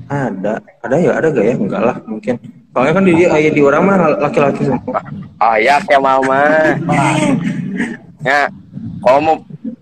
[0.08, 3.82] ada ada ya ada gak ya enggak lah mungkin soalnya kan di di, di orang
[3.82, 5.00] mah laki-laki semua
[5.40, 6.44] Ah, ya kayak mama.
[8.20, 8.52] Ya,
[9.00, 9.36] kalau mau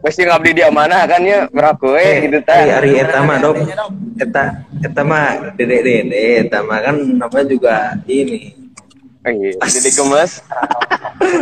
[0.07, 2.62] mesti ngabdi di mana kan ya beraku eh gitu ta.
[2.62, 3.59] Ari ari eta mah dok
[4.22, 7.74] eta eta mah dede dede eta mah kan namanya juga
[8.07, 8.55] ini
[9.27, 9.51] Oh, iya.
[9.66, 10.40] Jadi gemes.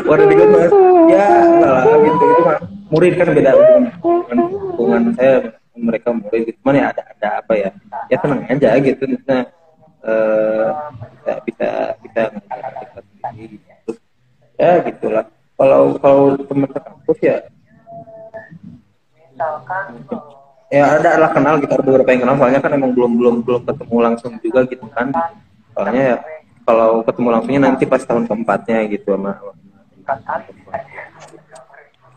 [0.08, 0.72] Waduh juga mas
[1.12, 1.28] ya
[1.60, 2.56] lah gitu itu mah
[2.88, 4.38] murid kan beda hubungan,
[4.72, 5.34] hubungan saya
[5.76, 7.70] mereka murid gitu cuman ya ada ada apa ya
[8.08, 9.44] ya tenang aja gitu nah
[10.06, 10.68] eh
[11.26, 11.70] bisa bisa
[12.02, 12.22] kita
[13.26, 13.92] sendiri gitu
[14.54, 15.26] ya gitulah.
[15.56, 17.36] Kalau kalau teman kampus ya
[20.70, 22.36] ya ada lah kenal gitu beberapa yang kenal.
[22.38, 25.10] Soalnya kan emang belum belum belum ketemu langsung juga gitu kan.
[25.74, 26.16] Soalnya ya
[26.62, 29.34] kalau ketemu langsungnya nanti pas tahun keempatnya gitu sama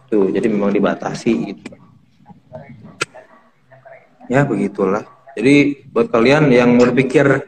[0.09, 1.77] tuh jadi memang dibatasi gitu.
[4.29, 5.05] Ya begitulah.
[5.37, 7.45] Jadi buat kalian yang berpikir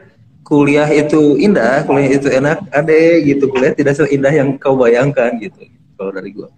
[0.52, 5.64] kuliah itu indah kuliah itu enak ade gitu kuliah tidak seindah yang kau bayangkan gitu
[5.96, 6.52] kalau dari gua.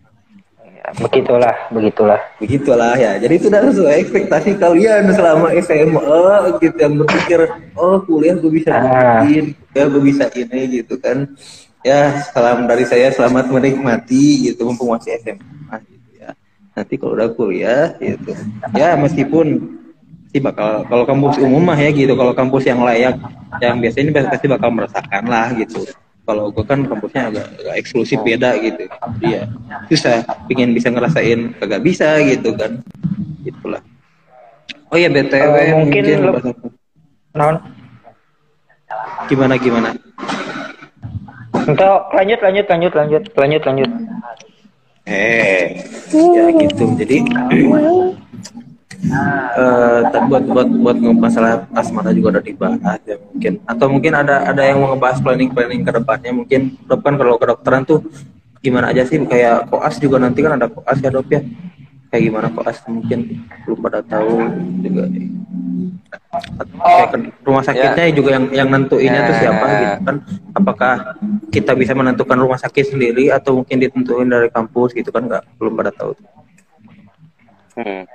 [0.67, 2.21] Ya, begitulah begitulah.
[2.43, 7.41] Begitulah ya jadi itu udah sesuai ekspektasi kalian selama SMA gitu yang berpikir
[7.79, 9.23] oh kuliah gue bisa Ah.
[9.23, 11.31] bikin ya gue bisa ini gitu kan.
[11.87, 16.35] Ya salam dari saya selamat menikmati gitu mumpung masih SMA gitu ya.
[16.75, 18.35] Nanti kalau udah kuliah gitu.
[18.75, 19.79] Ya meskipun
[20.35, 23.15] pasti bakal kalau kampus umum mah ya gitu kalau kampus yang layak
[23.63, 25.87] yang biasanya ini pasti bakal merasakan lah gitu.
[26.27, 28.83] Kalau gue kan kampusnya agak, agak eksklusif beda gitu.
[29.23, 29.47] Iya.
[29.87, 32.83] Susah pingin bisa ngerasain kagak bisa gitu kan.
[33.47, 33.79] Itulah.
[34.91, 36.59] Oh ya btw Eh, mungkin lu- bahas-
[37.31, 37.55] non
[39.31, 39.95] gimana gimana?
[41.55, 43.91] Untuk lanjut lanjut lanjut lanjut lanjut lanjut.
[45.07, 45.79] Eh
[46.11, 46.85] ya gitu.
[46.99, 47.17] Jadi
[49.05, 53.53] eh tapi buat buat buat masalah asmara juga udah dibahas ya mungkin.
[53.69, 56.61] Atau mungkin ada ada yang mau ngebahas planning planning ke depannya mungkin.
[56.89, 58.01] Kan kalau kedokteran tuh
[58.65, 59.21] gimana aja sih?
[59.23, 61.41] Kayak koas juga nanti kan ada koas ya dok ya?
[62.09, 63.19] Kayak gimana koas mungkin?
[63.69, 64.33] Belum pada tahu
[64.81, 65.03] juga.
[66.75, 67.09] Kayak
[67.43, 69.79] rumah sakitnya juga yang yang nentuinnya tuh siapa Ya.
[69.79, 70.17] gitu kan?
[70.55, 70.95] Apakah
[71.51, 75.27] kita bisa menentukan rumah sakit sendiri atau mungkin ditentuin dari kampus gitu kan?
[75.27, 76.13] Nggak belum pada tahu
[77.75, 78.07] Hmm.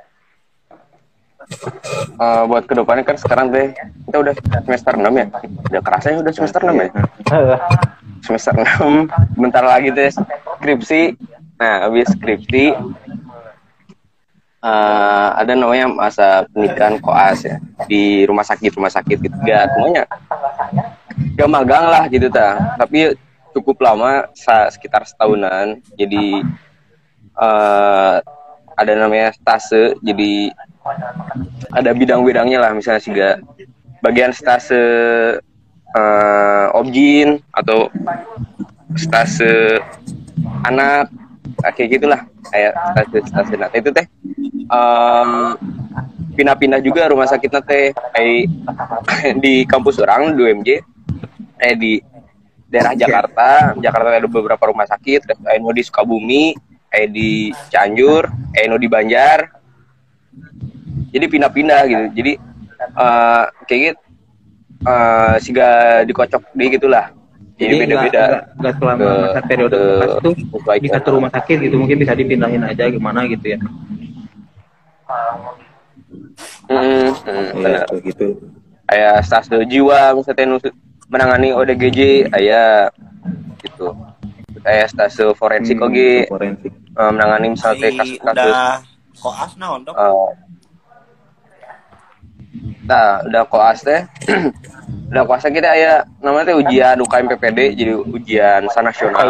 [2.20, 3.74] Eh, buat ke depannya kan sekarang teh
[4.06, 4.34] kita udah
[4.66, 5.28] semester 6 ya.
[5.74, 6.90] Udah kerasa ya udah semester 6 ya.
[8.22, 9.10] Semester 6
[9.40, 10.14] bentar lagi teh
[10.60, 11.18] skripsi.
[11.60, 12.72] Nah, habis skripsi
[14.64, 17.58] eh, ada namanya masa pernikahan koas ya
[17.90, 20.04] di rumah sakit rumah sakit gitu gak semuanya
[21.36, 23.16] gak magang lah gitu ta tapi
[23.56, 24.28] cukup lama
[24.72, 26.44] sekitar setahunan jadi
[27.40, 28.16] eh,
[28.80, 30.56] ada namanya stase jadi
[31.74, 33.14] ada bidang-bidangnya lah misalnya sih
[34.00, 34.84] bagian stase
[35.96, 37.92] eh, objin atau
[38.96, 39.80] stase
[40.66, 41.12] anak
[41.76, 42.22] kayak gitulah.
[42.50, 44.08] Kayak stase stase nah itu teh
[44.70, 45.32] em,
[46.34, 47.92] pindah-pindah juga rumah sakitnya teh.
[48.16, 48.50] Kayak
[49.44, 50.70] di kampus orang di UMJ
[51.60, 52.00] eh di
[52.70, 53.76] daerah Jakarta.
[53.78, 55.28] Jakarta ada beberapa rumah sakit.
[55.28, 56.46] Kayak di Sukabumi
[56.90, 59.40] kayak di Cianjur kayak di Banjar
[61.10, 62.06] jadi pindah-pindah gitu.
[62.14, 62.32] Jadi
[62.80, 64.00] eh, kayak gitu
[64.82, 65.70] eh siga
[66.04, 67.12] dikocok di gitulah.
[67.56, 68.48] Jadi beda-beda.
[68.56, 70.34] nggak- selama ke- masa periode ke bekas tuh
[70.78, 71.76] di satu rumah sakit gitu.
[71.76, 73.60] Mungkin bisa dipindahin aja gimana gitu ya.
[76.70, 77.84] Hmm, hmm, Iya, benar.
[77.84, 78.28] kayak gitu.
[78.86, 80.46] Kayak stase jiwa misalnya
[81.08, 82.00] menangani ODGJ
[82.32, 82.88] aya
[83.60, 83.92] gitu.
[84.60, 86.72] Kayak stase forensik Hmm, oge forensik.
[86.72, 88.64] eh, menangani misalnya kasus-kasus udah
[89.18, 89.94] koas naon dok?
[89.94, 90.30] Eh,
[92.90, 94.02] nah udah koas teh
[95.14, 99.30] udah koas teh kita aya namanya teh ujian UKM PPD jadi ujian sa Ukai, nasional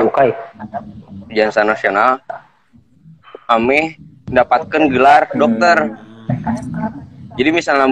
[1.29, 2.23] ujian sa nasional.
[3.49, 5.97] Ame mendapatkan gelar dokter.
[7.37, 7.85] Jadi misalnya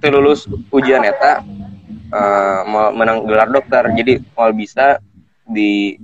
[0.00, 1.40] teu lulus ujian eta
[2.68, 5.00] mau menang gelar dokter jadi mau bisa
[5.46, 5.96] di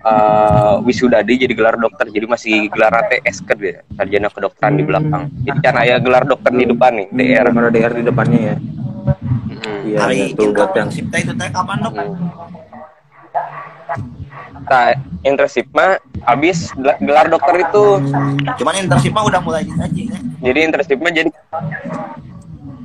[0.00, 5.22] eh, wisudadi jadi gelar dokter jadi masih gelar TS kan ya sarjana kedokteran di belakang.
[5.44, 8.56] Jadi kan aya gelar dokter di depan nih DR Hmm, ada DR di depannya ya.
[9.50, 9.78] Mm.
[9.84, 11.48] iya hari iya, tuh buat yang teh itu teh.
[11.50, 11.92] Kapan dok?
[14.70, 14.94] Nah,
[15.26, 17.84] internship mah habis gel- gelar dokter itu.
[18.56, 20.18] cuman internship mah udah mulai disaji ya.
[20.40, 21.30] Jadi internship mah jadi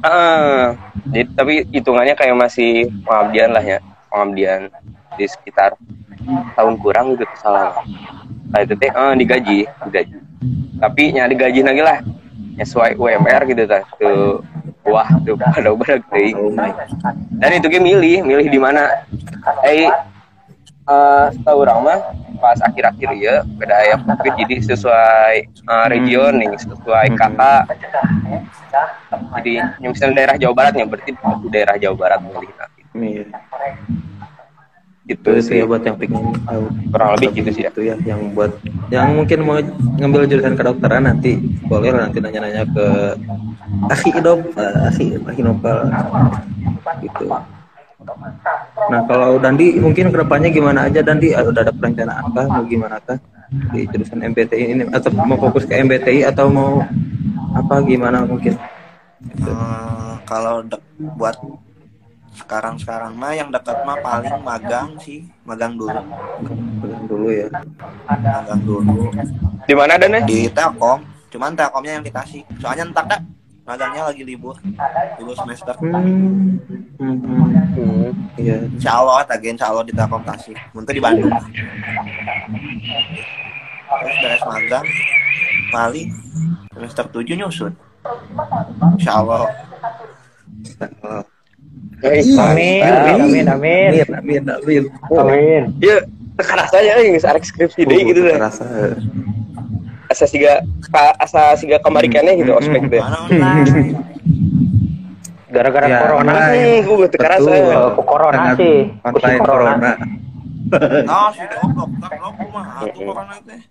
[0.06, 0.78] Ah,
[1.10, 4.70] jadi tapi hitungannya kayak masih pengabdian lah ya, pengabdian
[5.18, 5.74] di sekitar
[6.58, 7.78] tahun kurang gitu salah.
[8.52, 9.60] Nah, itu teh eh, digaji,
[9.90, 10.16] digaji.
[10.82, 11.98] Tapi nya digaji lagi lah.
[12.56, 13.84] Sesuai UMR gitu kan.
[14.00, 14.40] Tuh
[14.86, 16.72] wah tuh pada oh my
[17.42, 18.86] dan itu ge milih milih di mana
[19.66, 22.00] eh eh tahu orang mah
[22.38, 27.66] pas akhir-akhir ya beda aya covid jadi sesuai eh, region nih sesuai kata
[29.42, 31.12] jadi yang misalnya daerah Jawa Barat nya berarti
[31.50, 32.70] daerah Jawa Barat milih nah.
[35.06, 35.48] Gitu itu sih.
[35.54, 36.34] sih ya buat yang pengen
[36.90, 37.70] kurang lebih gitu sih ya.
[37.70, 38.52] itu ya yang buat
[38.90, 39.58] yang mungkin mau
[40.02, 41.38] ngambil jurusan kedokteran nanti
[41.70, 42.86] boleh lah nanti nanya-nanya ke
[43.86, 45.78] Aki Idop eh, Aki Aki Nopal.
[47.02, 47.26] Gitu.
[48.90, 51.34] Nah kalau Dandi mungkin ke depannya gimana aja Dandi?
[51.34, 53.18] Udah ada perencanaan kah mau gimana kah?
[53.74, 56.82] Di jurusan MBTI ini atau mau fokus ke MBTI atau mau
[57.56, 58.58] apa gimana mungkin?
[59.42, 60.86] Eh, kalau dek-
[61.18, 61.36] buat
[62.36, 66.00] sekarang sekarang mah yang dekat mah paling magang sih magang dulu.
[66.84, 67.48] Pegang dulu ya.
[68.08, 69.10] Magang dulu.
[69.64, 71.02] Di mana dan di Telkom.
[71.32, 73.22] Cuman Telkomnya yang di Tasik soalnya entar dah
[73.66, 74.60] magangnya lagi libur.
[75.18, 75.74] Libur semester.
[75.80, 76.60] Hmm,
[77.00, 77.16] hmm,
[77.76, 78.12] hmm.
[78.38, 78.62] iya.
[78.68, 81.32] Insya Allah tadi Insya Allah di Telkom Tasik untuk di Bandung.
[83.96, 84.86] Terus beres magang.
[85.74, 86.08] Paling
[86.76, 87.74] semester 7 nyusun
[89.00, 89.48] Insya Allah
[92.04, 93.46] Amin, amin, amin.
[93.48, 94.84] amin amin amin
[95.16, 95.62] Amin.
[95.80, 96.04] ya
[96.36, 98.68] tekan aja yang arek skripsi deh gitu deh terasa
[100.12, 100.62] asa siga
[101.22, 103.96] asa siga kamari keneh gitu ospek teh mana online
[105.56, 106.52] Gara-gara Ya, corona.
[106.52, 107.48] Hmm, kerasa.
[107.48, 107.80] Betul.
[107.80, 108.92] Oh, ku corona sih.
[109.08, 109.92] Online corona.
[111.06, 113.62] nah si goblok tak goblok mah atuh corona teh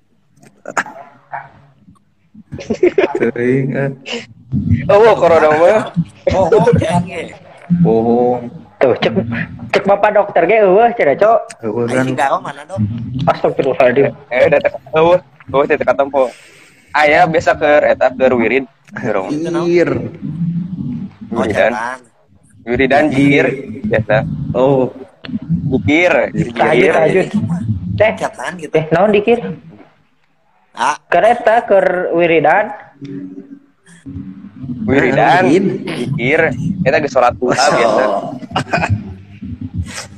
[3.18, 3.90] sering eh.
[4.86, 5.90] oh corona mah
[6.38, 6.46] oh
[7.82, 8.38] oh.
[8.84, 9.16] Tuh, cek
[9.72, 11.38] cek bapak dokter ge eueuh cenah, Cok.
[11.64, 12.76] Eueuh kan si Garo mana dok?
[13.24, 14.12] Astagfirullahaladzim.
[14.28, 15.16] eh udah teka oh
[15.56, 16.28] oh teh teka tempo.
[16.92, 18.68] Aya biasa ke eta ke wirid.
[18.92, 19.32] Gerong
[19.66, 19.88] ir
[21.32, 21.98] oh wiridan jalan.
[22.68, 23.46] wiridan jikir
[23.88, 24.16] biasa.
[24.52, 24.92] Oh.
[25.80, 26.12] Jikir
[26.92, 27.28] lanjut.
[27.94, 28.74] Teh, jatan gitu.
[28.74, 29.38] teh naon dikir?
[30.76, 31.00] ah.
[31.08, 32.68] Kereta ke wiridan.
[34.84, 35.64] Wiridan Wirid.
[35.96, 36.40] jikir
[36.84, 38.04] eta ge salat duha biasa.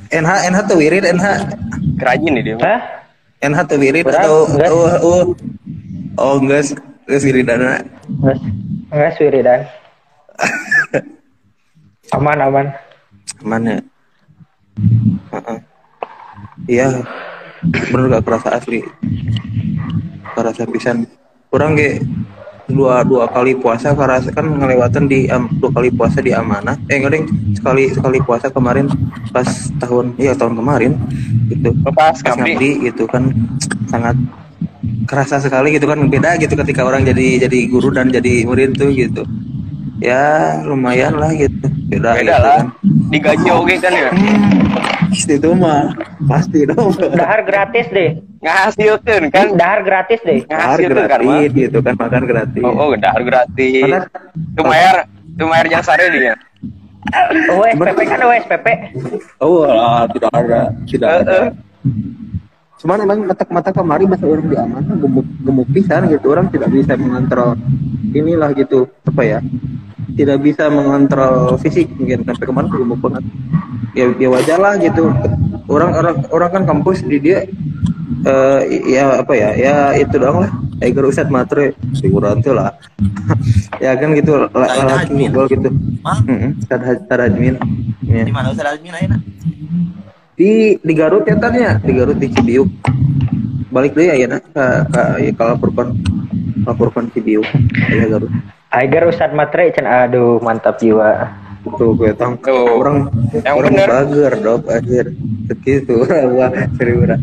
[0.07, 1.25] NH NH tuh wirid NH
[1.99, 2.57] kerajin nih dia.
[2.63, 2.79] Hah?
[3.43, 4.69] NH tuh wirid atau enggak.
[4.71, 5.23] oh oh
[6.17, 6.75] oh enggak
[7.07, 7.71] enggak wiridana
[8.07, 8.39] Nges,
[8.91, 9.61] nges wiridan.
[12.15, 12.67] Aman, aman.
[13.43, 13.83] mana
[15.33, 15.57] Heeh.
[16.71, 16.87] iya.
[17.91, 18.85] Bener gak kerasa asli.
[20.37, 21.09] Kerasa pisan.
[21.49, 21.99] Kurang ge
[22.67, 26.75] dua dua kali puasa kerasa kan ngelewatan di am- dua kali puasa di amanah.
[26.91, 28.91] Eh enggak deng sekali sekali puasa kemarin
[29.31, 29.47] pas
[29.79, 30.91] tahun iya tahun kemarin
[31.51, 31.71] gitu.
[31.87, 33.31] Pas pas ngabdi ngabdi gitu kan
[33.87, 34.15] sangat
[35.07, 38.91] kerasa sekali gitu kan beda gitu ketika orang jadi jadi guru dan jadi murid tuh
[38.91, 39.23] gitu
[40.01, 41.67] ya lumayan lah gitu.
[41.87, 42.57] Beda, beda gitu lah.
[42.59, 42.65] kan.
[43.07, 44.09] digaji oge kan ya?
[45.13, 45.95] Itu mah
[46.27, 46.91] pasti dong.
[47.15, 48.19] Dahar gratis deh.
[48.43, 49.55] ngahasilkeun kan?
[49.57, 50.43] Dahar gratis deh.
[50.45, 52.63] Ngahasilkeun kan mah gitu kan makan gratis.
[52.63, 54.03] Oh oh dahar gratis.
[54.57, 54.61] Itu
[55.45, 56.35] mayar yang sare dia
[57.47, 58.67] Oh, SPP kan oh, SPP.
[59.39, 61.49] oh lah, tidak ada tidak Eh, ada eh.
[62.87, 66.95] Cuman emang mata-mata kemari bahasa orang di amanah gemuk gemuk pisan gitu orang tidak bisa
[66.95, 67.59] mengontrol
[68.15, 69.39] inilah gitu apa ya
[70.15, 73.23] tidak bisa mengontrol fisik mungkin sampai kemarin gemuk banget
[73.91, 75.11] ya, ya wajar lah gitu
[75.67, 77.43] orang orang orang kan kampus di dia
[78.23, 82.71] eh ya apa ya ya itu doang lah Tiger Ustad Matre figuran tuh lah
[83.83, 85.27] ya kan gitu la- laki admin.
[85.27, 85.69] ngobrol gitu
[86.07, 86.23] Mah?
[86.23, 87.59] Heeh, Ustad Ustad admin
[88.07, 88.23] ya.
[88.23, 89.19] Di mana Admin ayeuna?
[90.37, 92.69] Di di Garut ya tanya di Garut di Cibiuk.
[93.73, 95.87] Balik deh ya nak ke ke ya, ke laporkan
[96.63, 97.43] laporkan Cibiuk.
[97.89, 98.29] Ya Garut.
[98.69, 101.33] Aiger Ustadz Matre cen aduh mantap jiwa.
[101.67, 103.11] tuh gue tang orang
[103.43, 103.89] Yang orang bener.
[103.91, 105.05] bager dok akhir
[105.51, 105.99] begitu
[106.39, 106.47] wah
[106.79, 107.19] serius dah.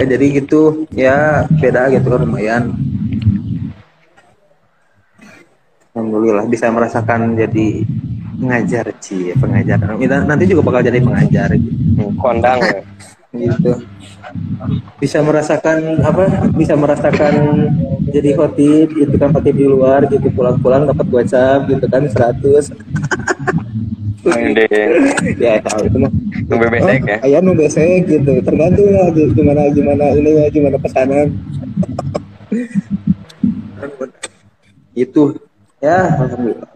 [0.00, 2.62] Eh, jadi gitu ya beda gitu kan lumayan.
[5.92, 7.84] Alhamdulillah bisa merasakan jadi
[8.38, 9.78] pengajar Ci pengajar.
[10.26, 12.10] Nanti juga bakal jadi pengajar gitu.
[12.18, 12.58] kondang.
[12.62, 12.80] Ya.
[13.50, 13.72] gitu.
[15.02, 16.22] Bisa merasakan apa
[16.54, 17.34] bisa merasakan
[18.10, 22.74] jadi khotib gitu kan khotib di luar gitu pulang-pulang dapat WhatsApp gitu kan 100
[24.24, 24.64] Ende,
[25.44, 26.08] ya tahu itu mah.
[26.48, 27.20] nu bebesek ya.
[27.28, 28.40] ayah nu besek gitu.
[28.40, 31.28] Tergantung lah gitu, gimana gimana ini ya gimana pesanan.
[34.96, 35.36] Itu.
[35.84, 36.72] Ya alhamdulillah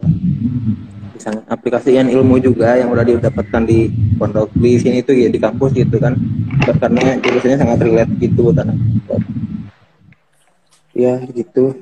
[1.19, 5.75] bisa aplikasikan ilmu juga yang udah didapatkan di pondok di sini tuh ya di kampus
[5.75, 6.15] gitu kan.
[6.63, 8.71] Karena jurusannya sangat relate gitu tanah.
[10.95, 11.75] Ya gitu?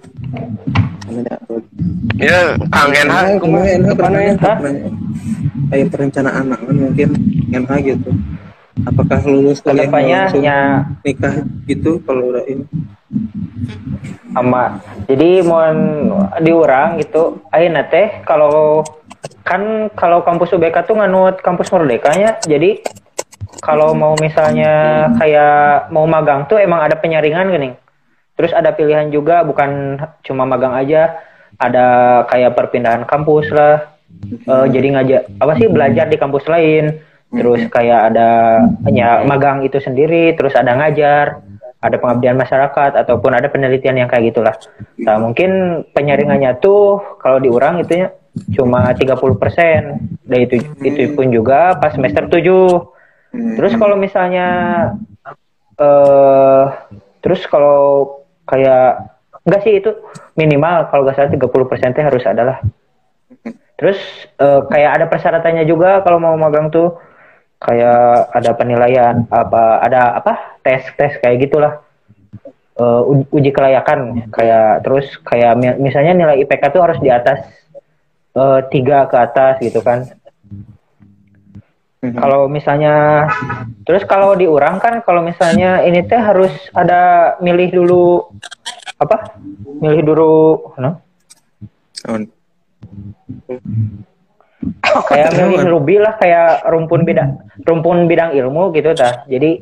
[2.18, 3.78] Ya, NH, kumaha?
[3.78, 4.34] NH, Ke mana ya?
[5.70, 7.10] Kayak perencanaan anak kan mungkin
[7.54, 8.10] NH gitu.
[8.90, 12.66] Apakah lulus kuliah langsung nya nikah gitu kalau udah ini?
[14.34, 14.82] Sama.
[15.10, 15.78] Jadi mohon
[16.46, 17.42] diurang gitu.
[17.50, 18.86] Ayeuna teh kalau
[19.44, 22.84] kan kalau kampus UBK tuh nganut kampus merdekanya jadi
[23.64, 27.70] kalau mau misalnya kayak mau magang tuh emang ada penyaringan gini
[28.38, 31.18] terus ada pilihan juga bukan cuma magang aja
[31.58, 31.86] ada
[32.30, 33.98] kayak perpindahan kampus lah.
[34.24, 37.02] Eh, jadi ngajak apa sih belajar di kampus lain.
[37.28, 38.30] Terus kayak ada
[38.88, 41.44] ya magang itu sendiri terus ada ngajar
[41.78, 44.56] ada pengabdian masyarakat ataupun ada penelitian yang kayak gitulah.
[45.04, 48.16] Nah mungkin penyaringannya tuh kalau diurang itunya
[48.54, 52.44] cuma 30% dan itu itu pun juga pas semester 7
[53.56, 54.48] terus kalau misalnya
[55.78, 56.64] eh
[57.20, 58.10] terus kalau
[58.46, 59.12] kayak
[59.46, 59.92] enggak sih itu
[60.34, 62.60] minimal kalau nggak salah 30% teh harus adalah
[63.78, 64.00] Terus
[64.42, 66.98] eh, kayak ada persyaratannya juga kalau mau magang tuh.
[67.58, 71.82] Kayak ada penilaian apa ada apa tes tes kayak gitulah.
[72.74, 74.30] Eh, u- uji kelayakan.
[74.34, 77.46] Kayak terus kayak mi- misalnya nilai IPK tuh harus di atas
[78.38, 80.06] eh, tiga ke atas gitu kan.
[81.98, 83.26] Kalau misalnya
[83.84, 88.30] terus kalau diurang kan kalau misalnya ini teh harus ada milih dulu
[89.02, 89.34] apa?
[89.82, 90.32] Milih dulu
[90.78, 91.02] no?
[95.10, 99.62] kayak milih ruby lah kayak rumpun bidang rumpun bidang ilmu gitu dah jadi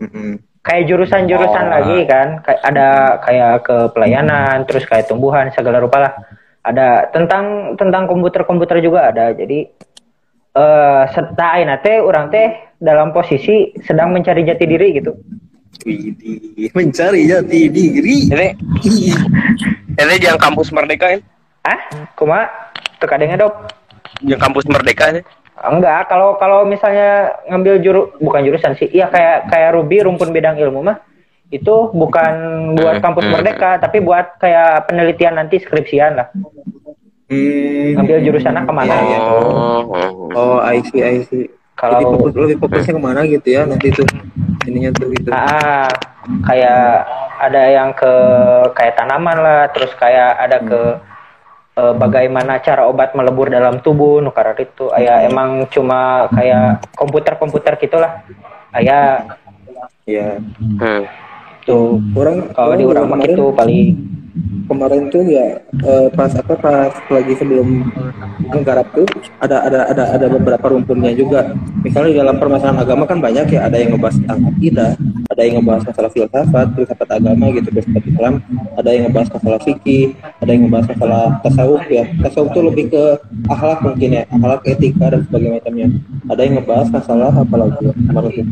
[0.66, 1.72] kayak jurusan-jurusan Oh.
[1.72, 2.88] lagi kan kayak ada
[3.22, 6.14] kayak ke pelayanan terus kayak tumbuhan segala rupa lah
[6.66, 9.30] ada tentang tentang komputer-komputer juga ada.
[9.32, 9.70] Jadi
[10.56, 15.14] eh serta teh orang teh dalam posisi sedang mencari jati diri gitu.
[15.86, 18.18] Widih, mencari jati diri.
[18.36, 19.16] Ini,
[19.96, 21.20] ini yang kampus Merdeka ya?
[21.64, 21.80] ah
[22.20, 22.48] kuma?
[23.00, 23.72] Tekadengnya dok
[24.20, 25.22] Yang kampus Merdeka ya?
[25.56, 28.92] Enggak, kalau kalau misalnya ngambil juru bukan jurusan sih.
[28.92, 31.00] Iya kayak kayak Ruby rumpun bidang ilmu mah
[31.56, 32.34] itu bukan
[32.76, 36.28] buat kampus merdeka tapi buat kayak penelitian nanti skripsian lah.
[37.32, 37.96] hmm.
[37.96, 39.18] Ngambil jurusannya ke mana iya.
[39.18, 39.38] gitu.
[39.40, 39.80] Oh,
[40.36, 43.92] oh I see I see Kalau- Jadi fokus, lebih fokusnya ke mana gitu ya nanti
[43.92, 44.08] tuh
[44.64, 45.92] ininya tuh gitu Ah,
[46.48, 47.04] kayak
[47.36, 48.14] ada yang ke
[48.72, 50.82] kayak tanaman lah, terus kayak ada ke
[51.76, 54.88] eh, bagaimana cara obat melebur dalam tubuh nukar itu.
[54.96, 58.24] Aya emang cuma kayak komputer-komputer gitulah.
[58.72, 59.28] Aya
[60.08, 60.40] ya
[60.80, 61.04] Hmm.
[61.66, 63.98] Tuh orang kalau di urang mah gitu paling
[64.66, 67.88] kemarin tuh ya eh, pas apa pas lagi sebelum
[68.52, 69.08] menggarap tuh
[69.40, 71.56] ada ada ada ada beberapa rumpunnya juga.
[71.86, 74.92] Misalnya di dalam permasalahan agama kan banyak ya ada yang ngebahas tentang akidah
[75.36, 78.34] ada yang ngebahas masalah filsafat filsafat agama gitu filsafat Islam
[78.78, 80.06] ada yang ngebahas masalah fikih
[80.40, 82.04] ada yang ngebahas masalah tasawuf ya.
[82.24, 83.04] Tasawuf tuh lebih ke
[83.50, 85.88] akhlak mungkin ya akhlak etika dan sebagainya macamnya.
[86.32, 88.46] Ada yang ngebahas masalah apa lagi ya kemarin tuh.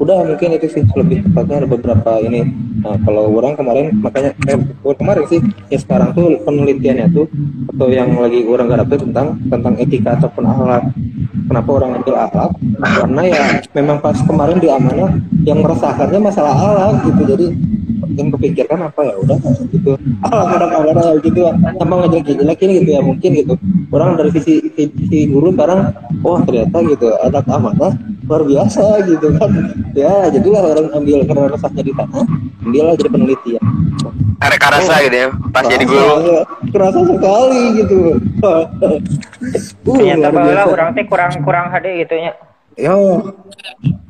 [0.00, 2.40] Udah mungkin itu sih lebih tepatnya ada beberapa ini.
[2.80, 5.40] Nah kalau orang kemarin makanya eh, bukan kemarin sih
[5.72, 7.26] ya sekarang tuh penelitiannya tuh
[7.72, 10.84] atau yang lagi orang garap tuh tentang tentang etika ataupun akhlak.
[11.48, 12.50] Kenapa orang ambil akhlak?
[12.78, 13.42] Karena ya
[13.72, 15.10] memang pas kemarin di amanah
[15.48, 17.22] yang meresahkannya masalah akhlak gitu.
[17.24, 17.46] Jadi
[18.20, 19.38] yang kepikirkan apa ya udah
[19.72, 19.96] gitu.
[20.28, 21.40] Ah orang orang gitu.
[21.80, 23.54] Tanpa ngajak jelekin gitu ya mungkin gitu.
[23.88, 27.96] Orang dari sisi sisi guru sekarang wah ternyata gitu anak amanah
[28.28, 29.50] luar biasa gitu kan.
[29.96, 32.24] Ya jadilah orang ambil karena resahnya di tanah
[32.60, 33.50] ambillah jadi peneliti
[34.40, 36.42] ya Karek karasa gitu ya pas jadi Kerasa, guru ya.
[36.72, 37.98] kerasa sekali gitu
[38.40, 38.64] uh,
[39.84, 42.32] Ternyata bahwa orang teh kurang kurang HD gitu nya.
[42.80, 42.96] Yo,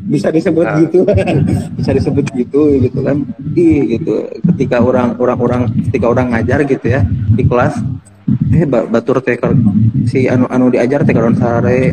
[0.07, 0.79] bisa disebut Ah.
[0.79, 1.03] gitu,
[1.81, 3.27] bisa disebut gitu, gitu kan?
[3.57, 4.31] Ih, gitu.
[4.47, 7.03] Ketika orang orang orang ketika orang ngajar gitu ya
[7.35, 7.83] di kelas,
[8.53, 9.35] eh ba- batur teh
[10.07, 11.91] si anu anu diajar teh karon sare.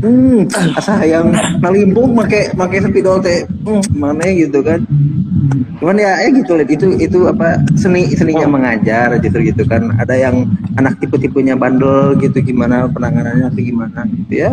[0.00, 1.28] Hmm, asa yang
[1.60, 4.80] nalimpung make make spidol teh, hmm, mana gitu kan?
[5.76, 6.72] Cuman ya, eh gitu, Lid.
[6.72, 9.92] itu itu apa seni seninya mengajar gitu gitu kan.
[10.00, 14.52] Ada yang anak tipe-tipenya bandel gitu, gimana penanganannya atau gimana gitu ya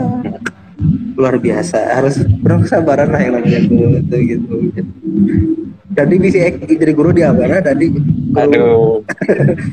[1.17, 4.85] luar biasa harus kurang kesabaran lah yang guru itu gitu, gitu.
[5.89, 9.01] jadi bisa ek- jadi guru di mana tadi guru aduh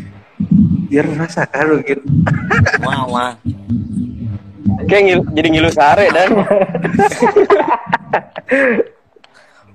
[0.88, 2.00] biar merasakan gitu
[2.80, 3.32] Wah, wah.
[4.88, 6.28] Kayak ngil- jadi ngilu sare dan.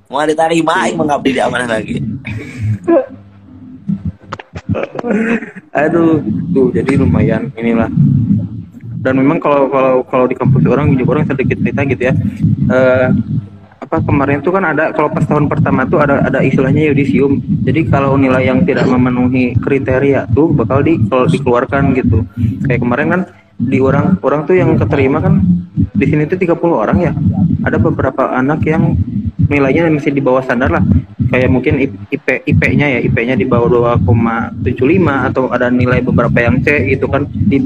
[0.10, 2.01] Mau diterima, aing mengabdi di amanah lagi.
[5.74, 6.22] aduh
[6.53, 7.89] tuh jadi lumayan inilah.
[8.99, 12.14] Dan memang kalau kalau kalau di kampus orang juga orang sedikit cerita gitu ya.
[12.74, 13.07] Eh,
[13.80, 17.41] apa kemarin tuh kan ada kalau pas tahun pertama tuh ada ada istilahnya yudisium.
[17.66, 22.26] Jadi kalau nilai yang tidak memenuhi kriteria tuh bakal di kalau dikeluarkan gitu.
[22.66, 23.22] Kayak kemarin kan
[23.60, 25.43] di orang orang tuh yang keterima kan
[25.76, 27.12] di sini tuh 30 orang ya.
[27.68, 28.95] Ada beberapa anak yang
[29.51, 30.84] nilainya masih di bawah standar lah.
[31.30, 36.88] Kayak mungkin IP IP-nya ya IP-nya di bawah 2,75 atau ada nilai beberapa yang C
[36.95, 37.28] gitu kan.
[37.28, 37.60] Di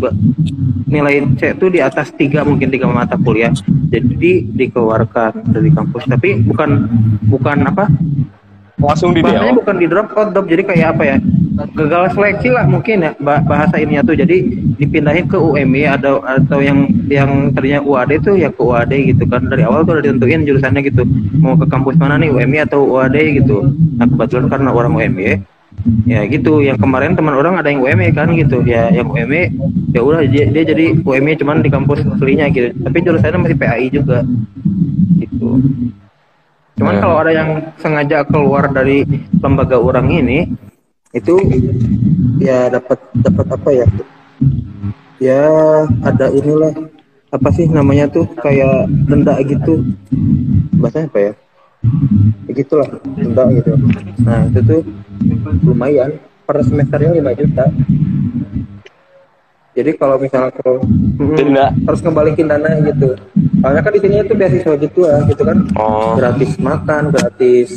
[0.89, 3.53] nilai C itu di atas tiga mungkin tiga mata kuliah.
[3.93, 6.09] Jadi dikeluarkan dari kampus.
[6.09, 6.69] Tapi bukan
[7.29, 7.85] bukan apa
[8.81, 10.45] langsung di bahasanya bukan di drop out drop.
[10.49, 11.17] Jadi kayak apa ya?
[11.77, 14.17] Gagal seleksi lah mungkin ya bah- bahasa ininya tuh.
[14.17, 14.41] Jadi
[14.81, 19.45] dipindahin ke UMI ada atau yang yang tadinya UAD tuh ya ke UAD gitu kan.
[19.45, 21.05] Dari awal tuh udah ditentuin jurusannya gitu.
[21.37, 23.69] Mau ke kampus mana nih UMI atau UAD gitu.
[24.01, 25.45] Nah kebetulan karena orang UMI
[26.09, 26.65] ya gitu.
[26.65, 28.65] Yang kemarin teman orang ada yang UMI kan gitu.
[28.65, 29.53] Ya yang UMI
[29.93, 32.73] ya udah dia, dia jadi UMI cuman di kampus aslinya gitu.
[32.81, 34.25] Tapi jurusannya masih PAI juga
[35.21, 35.61] gitu
[36.73, 37.03] Cuman Hmm.
[37.05, 39.05] kalau ada yang sengaja keluar dari
[39.37, 40.49] lembaga orang ini,
[41.13, 41.37] itu
[42.41, 43.87] ya dapat dapat apa ya?
[45.21, 45.45] Ya
[46.01, 46.73] ada inilah
[47.29, 49.85] apa sih namanya tuh kayak denda gitu.
[50.81, 51.33] Bahasanya apa ya?
[52.49, 53.77] Ya gitulah denda gitu.
[54.25, 54.81] Nah itu tuh
[55.61, 57.65] lumayan per semesternya 5 juta.
[59.73, 61.73] Jadi kalau misalnya kalau mm, Denda.
[61.89, 63.17] harus ngembalikin dana gitu.
[63.63, 67.69] Soalnya kan di sini itu beasiswa gitu lah, gitu kan oh gratis makan, gratis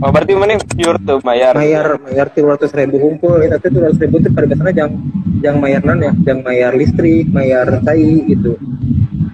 [0.00, 4.00] oh berarti mana pure tuh bayar mayar mayar tiga ratus ribu kumpul, itu tuh ratus
[4.00, 4.92] ribu tuh pada biasanya jang
[5.44, 8.56] jang mayar non ya, jang mayar listrik, mayar tai gitu,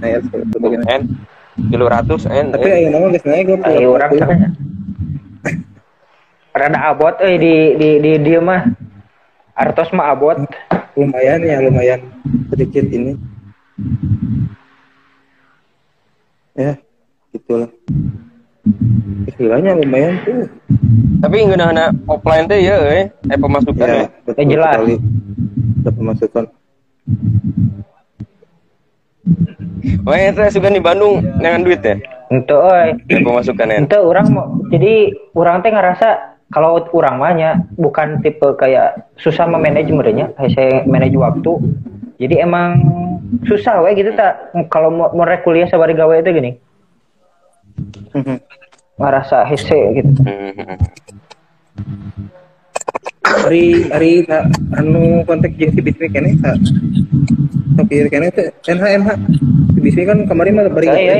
[0.03, 0.87] mayar sebagainya.
[0.91, 1.03] en
[1.71, 4.49] kilo ratus en Tapi ayo nama guys naik gue Ayo orang sana.
[6.53, 8.67] Rada abot euy di di di dia mah.
[9.57, 10.37] Artos mah abot.
[10.95, 12.01] Lumayan ya lumayan
[12.53, 13.17] sedikit ini.
[16.53, 16.77] Ya
[17.33, 17.71] gitulah.
[19.27, 20.47] Istilahnya lumayan tuh.
[21.19, 24.73] tapi nggak ada offline teh ya eh eh pemasukan ya, Ya, betul jelas.
[24.75, 24.95] sekali.
[25.83, 26.45] Ada pemasukan.
[30.03, 31.95] oh ya saya suka di Bandung dengan duit ya
[32.31, 32.91] euy.
[33.07, 37.51] eh pemasukan en Ente orang mau jadi orang teh ngerasa kalau orang mahnya
[37.81, 41.53] bukan tipe kayak susah memanage merenya, kayak saya manage waktu.
[42.21, 42.77] Jadi emang
[43.49, 46.53] susah we gitu tak kalau mau mau kuliah sabari gawe itu gini.
[49.01, 50.11] ngerasa hese gitu.
[53.25, 54.45] Hari hari sa,
[54.77, 56.37] anu kontak si Bismi kene
[57.73, 59.09] sok ieu kene teh NH NH
[59.81, 61.19] Bismi kan kemarin mah bari Ah, gawe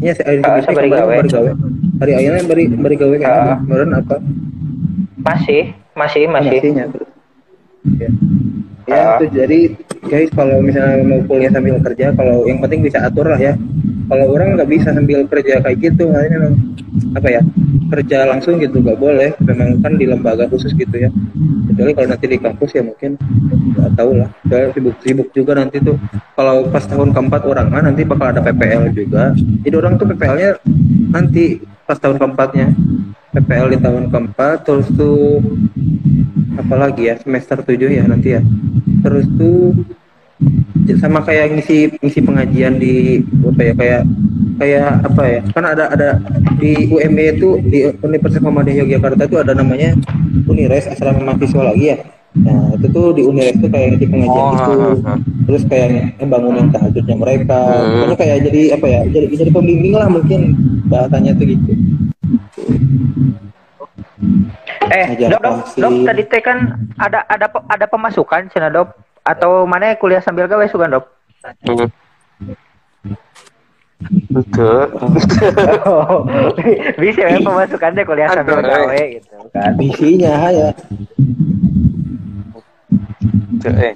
[0.00, 1.14] iya, ari si Ah, sabari kemarin gawe.
[1.16, 1.50] bari gawe.
[2.00, 4.16] Hari ayeuna bari bari gawe kene meureun apa?
[5.20, 5.62] Masih,
[5.92, 6.58] masih, masih.
[6.58, 6.84] Masihnya.
[6.88, 7.08] Terus
[7.96, 8.10] ya
[8.84, 9.58] ya itu jadi
[10.04, 13.54] guys kalau misalnya mau kuliah sambil kerja kalau yang penting bisa atur lah ya.
[14.10, 16.54] Kalau orang nggak bisa sambil kerja kayak gitu makanya memang
[17.14, 17.42] apa ya
[17.90, 19.30] kerja langsung gitu nggak boleh.
[19.40, 21.10] Memang kan di lembaga khusus gitu ya
[21.70, 23.10] kecuali kalau nanti di kampus ya mungkin
[23.78, 24.30] nggak tahu lah.
[24.46, 25.96] Soalnya sibuk-sibuk juga nanti tuh.
[26.34, 29.32] Kalau pas tahun keempat orang mah nanti bakal ada PPL juga.
[29.38, 30.50] Jadi orang tuh PPL-nya
[31.14, 32.74] nanti pas tahun keempatnya.
[33.30, 35.38] PPL di tahun keempat terus tuh
[36.58, 37.14] apalagi ya?
[37.22, 38.42] Semester 7 ya nanti ya.
[39.06, 39.78] Terus tuh
[40.98, 44.02] sama kayak ngisi ngisi pengajian di apa ya kayak
[44.60, 46.08] kayak apa ya kan ada ada
[46.60, 49.96] di UMY itu di Universitas Muhammadiyah Yogyakarta itu ada namanya
[50.50, 51.98] Unires asrama mahasiswa lagi ya.
[52.30, 55.14] Nah itu tuh di Unires tuh kayak di pengajian Oh, ha, ha.
[55.48, 57.58] terus kayak bangunan tahajudnya mereka.
[57.58, 57.88] Hmm.
[58.06, 60.40] pokoknya kayak jadi apa ya jadi jadi pembimbing lah mungkin
[60.86, 61.72] bahasanya tuh gitu.
[64.90, 66.58] Eh, Ngajar dok, dok, dok, tadi teh kan
[66.98, 68.90] ada ada ada pemasukan cina dok
[69.24, 71.06] atau mana kuliah sambil gawe sugan dok?
[74.32, 74.84] Betul.
[75.84, 76.24] Oh,
[77.02, 79.76] bisa ya pemasukan deh kuliah sambil gawe gitu kan.
[79.76, 80.70] visinya ya
[83.68, 83.94] eh.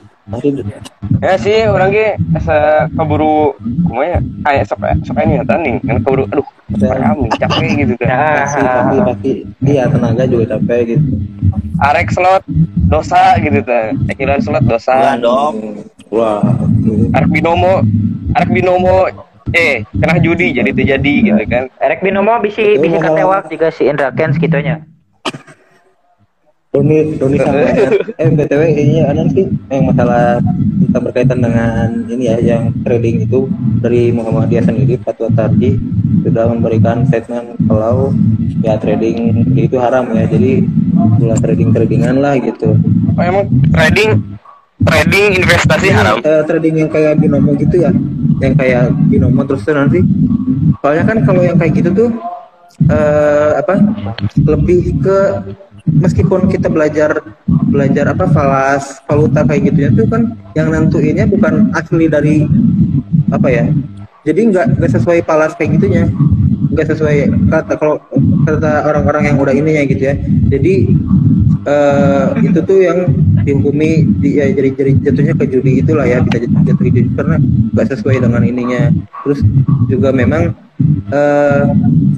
[1.20, 3.52] Ya sih, orang ge asa keburu
[3.84, 6.46] kumanya kayak sok sok ini ya tanding kan keburu aduh
[6.80, 8.40] kami capek gitu kan.
[8.40, 9.32] pasti pasti pasti
[9.68, 11.04] iya tenaga juga capek gitu
[11.84, 12.44] Arek slot
[12.88, 13.92] dosa gitu teh.
[14.08, 14.94] Ekilan slot dosa.
[14.94, 15.56] Bulan dong.
[16.08, 16.40] wah
[17.18, 17.82] Arek binomo,
[18.38, 19.10] arek binomo
[19.52, 21.68] eh kena judi jadi terjadi gitu kan.
[21.82, 24.80] Erek binomo bisi bisi katewak juga si Indra Kens gitunya.
[26.74, 27.86] Doni Doni sampai
[28.18, 30.42] eh btw ini ada sih yang masalah
[30.82, 33.46] tentang berkaitan dengan ini ya yang trading itu
[33.78, 35.78] dari Muhammadiyah sendiri Fatwa Tarji
[36.26, 38.10] sudah memberikan statement kalau
[38.58, 40.26] ya trading itu haram ya.
[40.26, 40.66] Jadi
[41.22, 42.74] mulai trading tradingan lah gitu.
[43.14, 44.10] Oh, emang trading
[44.82, 46.18] trading investasi haram.
[46.26, 47.94] Eh, trading yang kayak binomo gitu ya?
[48.42, 50.02] Yang kayak binomo terus tuh nanti?
[50.82, 52.10] Soalnya kan kalau yang kayak gitu tuh
[52.90, 53.78] eh apa
[54.34, 55.18] lebih ke
[55.84, 57.20] meskipun kita belajar
[57.68, 60.22] belajar apa falas valuta kayak gitunya tuh kan
[60.56, 62.48] yang nentuinnya bukan asli dari
[63.28, 63.64] apa ya.
[64.24, 66.08] Jadi nggak nggak sesuai falas kayak gitunya.
[66.72, 67.16] Nggak sesuai
[67.52, 68.00] kata kalau
[68.48, 70.14] kata orang-orang yang udah ininya gitu ya.
[70.48, 70.74] Jadi
[71.64, 73.08] eh itu tuh yang
[73.44, 77.00] dihukumi di, ya, jadi jadi jatuhnya ke judi itulah ya bisa jatuh jatuh judi.
[77.12, 77.36] Karena
[77.76, 78.82] nggak sesuai dengan ininya.
[79.28, 79.44] Terus
[79.92, 80.56] juga memang
[81.12, 81.62] eh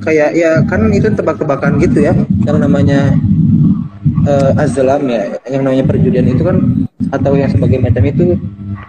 [0.07, 2.15] kayak ya kan itu tebak-tebakan gitu ya
[2.47, 3.13] yang namanya
[4.27, 6.59] eh azlam ya yang namanya perjudian itu kan
[7.15, 8.35] atau yang sebagai macam itu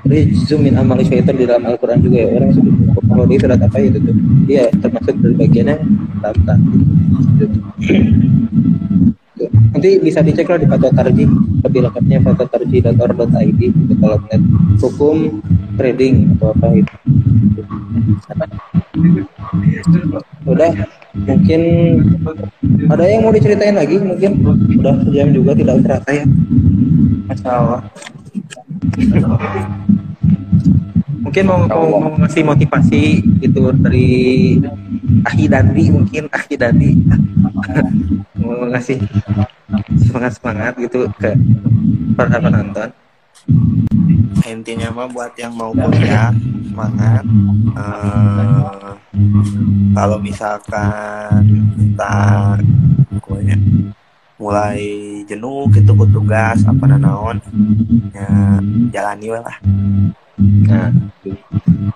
[0.07, 2.73] rijzum min amali syaitan di dalam Al-Quran juga ya orang sebut
[3.05, 4.15] kalau di surat apa itu tuh
[4.49, 5.75] dia termasuk dari bagiannya
[6.25, 6.55] tata
[7.37, 7.57] gitu.
[9.77, 11.23] nanti bisa dicek lah di Fatwa Tarji
[11.61, 14.41] lebih lengkapnya fatwatarji.or.id gitu kalau melihat
[14.81, 15.17] hukum
[15.77, 16.93] trading atau apa gitu
[18.33, 18.45] Apa?
[20.49, 20.71] udah
[21.25, 21.61] mungkin
[22.91, 23.97] ada yang mau diceritain lagi?
[23.97, 24.31] Mungkin
[24.77, 26.25] udah sejam juga tidak terasa ya.
[27.27, 27.81] Masya Allah
[31.37, 34.57] mungkin mau, mau, mau ngasih motivasi gitu dari
[35.27, 36.91] Ahi Dandi mungkin Ahi Dandi.
[38.41, 38.97] Mau ngasih
[40.07, 41.35] semangat semangat gitu ke
[42.15, 42.89] para penonton.
[44.47, 46.31] Intinya mah buat yang mau kuliah
[46.71, 47.27] semangat.
[47.75, 48.86] Eh,
[49.95, 51.43] kalau misalkan
[51.95, 52.59] ntar
[53.17, 53.55] pokoknya
[54.37, 54.81] mulai
[55.25, 57.41] jenuh gitu tugas apa naon
[58.13, 58.61] ya
[58.93, 59.57] jalani lah
[60.37, 60.93] nah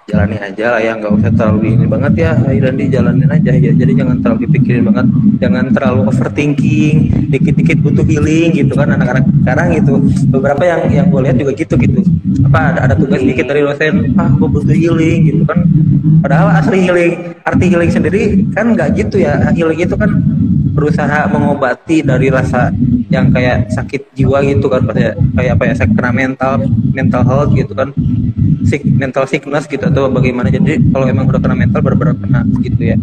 [0.10, 3.72] jalani aja lah ya nggak usah terlalu ini banget ya Ahi Dandi jalanin aja ya.
[3.72, 5.06] Jadi jangan terlalu dipikirin banget
[5.38, 6.96] jangan terlalu overthinking
[7.30, 9.94] dikit-dikit butuh healing gitu kan anak-anak sekarang gitu.
[10.34, 12.02] Beberapa yang yang gue lihat juga gitu gitu.
[12.50, 15.60] Apa ada, ada tugas dikit dari dosen ah gue butuh healing gitu kan.
[16.26, 17.14] Padahal asli healing
[17.46, 18.22] arti healing sendiri
[18.58, 19.38] kan nggak gitu ya.
[19.54, 20.12] Healing itu kan
[20.72, 22.72] berusaha mengobati dari rasa
[23.12, 26.54] yang kayak sakit jiwa gitu kan kayak kayak apa ya saya kena mental
[26.96, 27.92] mental health gitu kan
[28.64, 30.48] sick, mental sickness gitu atau bagaimana.
[30.48, 32.98] Jadi kalau emang udah kena mental benar-benar kena gitu ya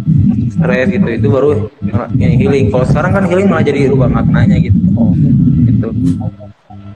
[0.49, 1.69] stres gitu itu baru
[2.16, 2.73] yang healing.
[2.73, 4.79] Kalau sekarang kan healing malah jadi rubah maknanya gitu.
[5.69, 5.89] Gitu.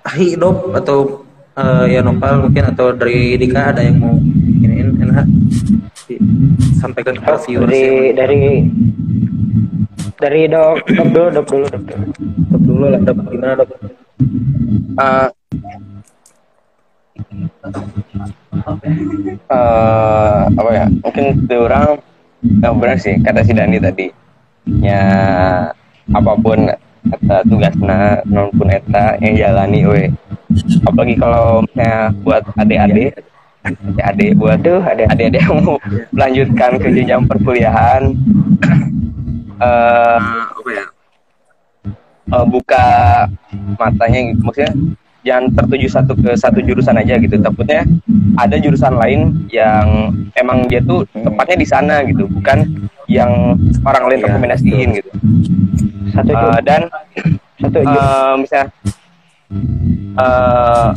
[0.03, 4.17] Ahi dop atau eh, ya nopal mungkin atau dari Dika ada yang mau
[4.63, 5.27] iniin enak
[6.81, 8.43] sampaikan Dok, viewers dari yang- dari
[10.23, 12.07] dari dok dok dulu dok dulu dok dulu.
[12.47, 13.19] dop dulu lah dop.
[13.27, 13.71] Gimana dop?
[15.03, 15.29] Eh,
[19.51, 20.87] eh, apa ya?
[21.03, 21.27] Mungkin
[21.59, 21.99] orang
[22.63, 24.07] yang benar sih kata si Dani tadi.
[24.79, 25.03] Ya
[26.15, 26.71] apa pun
[27.03, 30.03] kata tugasnya non pun eta yang jalani we
[30.87, 33.11] apalagi kalau misalnya buat adik-adik
[33.67, 34.75] adik-adik buat ada.
[34.87, 35.79] adik-adik yang mau
[36.15, 38.15] melanjutkan ke jenjang perkuliahan
[40.59, 40.85] apa ya
[42.33, 42.87] eh, buka
[43.79, 44.41] matanya gitu.
[44.43, 44.73] maksudnya
[45.23, 47.39] jangan tertuju satu ke satu jurusan aja gitu.
[47.39, 47.87] Takutnya
[48.37, 52.27] ada jurusan lain yang emang dia tuh tepatnya di sana gitu.
[52.27, 53.57] Bukan yang
[53.87, 55.11] orang lain Iya, rekomendasiin gitu.
[56.13, 56.83] Satu Eh, dan
[57.63, 58.67] satu eh, misalnya
[60.19, 60.89] eh,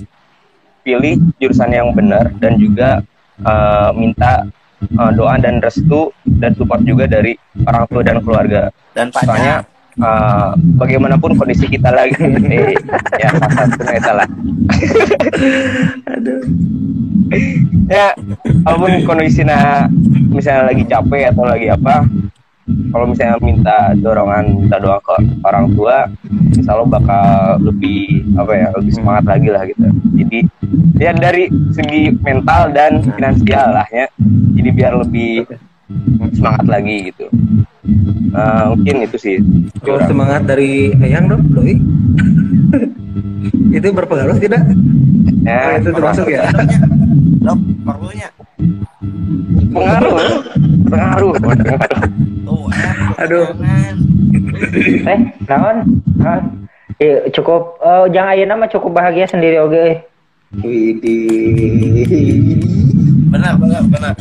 [0.85, 3.05] pilih jurusan yang benar dan juga
[3.41, 4.49] eh, minta
[4.97, 8.69] uh, doa dan restu dan support juga dari orang tua dan keluarga.
[8.93, 9.65] Dan soalnya
[9.99, 12.75] uh, bagaimanapun kondisi kita lagi eh,
[13.21, 14.27] ya salah satunya itu lah.
[17.89, 18.13] Ya
[18.65, 19.89] walaupun kondisinya
[20.29, 22.05] misalnya lagi capek atau lagi apa
[22.65, 26.09] kalau misalnya minta dorongan minta doa ke orang tua
[26.57, 27.25] insya Allah bakal
[27.61, 29.85] lebih apa ya lebih semangat lagi lah gitu
[30.17, 30.39] jadi
[30.97, 34.09] ya dari segi mental dan finansial lah ya
[34.57, 35.45] jadi biar lebih
[36.33, 37.29] semangat lagi gitu
[38.35, 39.37] Eh, mungkin itu sih
[39.85, 41.77] Kalau semangat dari Eyang dong, Doi.
[43.77, 44.65] itu berpengaruh tidak?
[45.45, 46.49] ya, Oh, itu termasuk ya?
[47.45, 48.27] dok perlunya
[49.73, 50.17] pengaruh
[50.87, 53.45] pengaruh eh, Aduh.
[53.55, 53.93] jangan.
[55.07, 55.77] Eh, naon?
[56.19, 56.41] Naon?
[56.99, 60.03] Eh, cukup eh, jangan ayeuna mah cukup bahagia sendiri oge.
[60.55, 62.15] Widih.
[63.27, 64.13] benar benar benar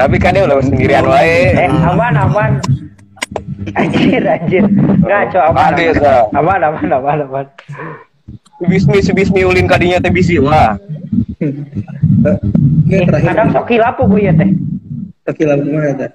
[0.00, 2.52] tapi kan dia udah sendirian wae Eh, aman aman.
[3.74, 4.64] Anjir, anjir.
[4.64, 5.72] Aman.
[5.72, 5.98] Ade, aman.
[5.98, 6.12] Sa.
[6.36, 7.46] Aman, aman, aman, aman.
[8.62, 10.78] Bismi bismi ulin kadinya teh bisi wah
[12.88, 14.48] Eh, kadang sok hilap gue ya teh.
[15.28, 16.08] Oke, lalu gimana ada?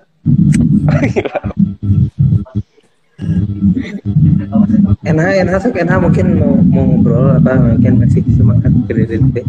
[5.05, 9.41] Enak, enak, sok enak mungkin mau, mau ngobrol apa mungkin ngasih semangat diri diri.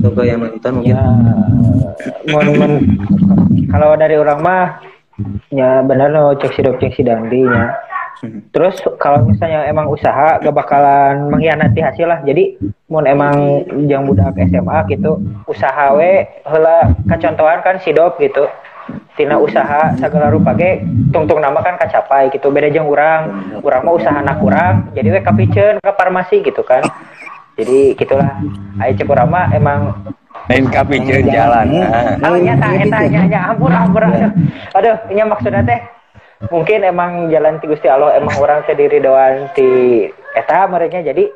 [0.00, 0.96] Coba yang nonton mungkin.
[0.96, 1.04] Ya,
[2.28, 2.72] mun mun
[3.68, 4.64] kalau dari orang mah
[5.52, 7.72] ya benar no cek sidop cek sidandi nya.
[8.54, 12.22] Terus kalau misalnya emang usaha gak bakalan mengkhianati hasil lah.
[12.22, 12.54] Jadi
[12.86, 15.18] mun emang yang budak SMA gitu
[15.50, 18.46] usaha we heula kacontohan kan sidop gitu.
[19.18, 22.54] Tina usaha segala rupa ge tungtung nama kan kacapai gitu.
[22.54, 23.42] Beda jeung urang.
[23.58, 26.86] Urang mah usaha anak urang jadi we kapikeun ke farmasi gitu kan.
[27.58, 28.38] Jadi gitulah.
[28.78, 29.98] Ayo cek urang mah emang
[30.50, 32.18] lain kapi jalan nah.
[32.26, 34.02] Oh nyata, eta nya nya ampun ampun.
[34.74, 35.78] Aduh, nya maksudnya teh
[36.50, 41.30] mungkin emang jalan ti Gusti Allah emang orang terdiri doan ti eta merenya jadi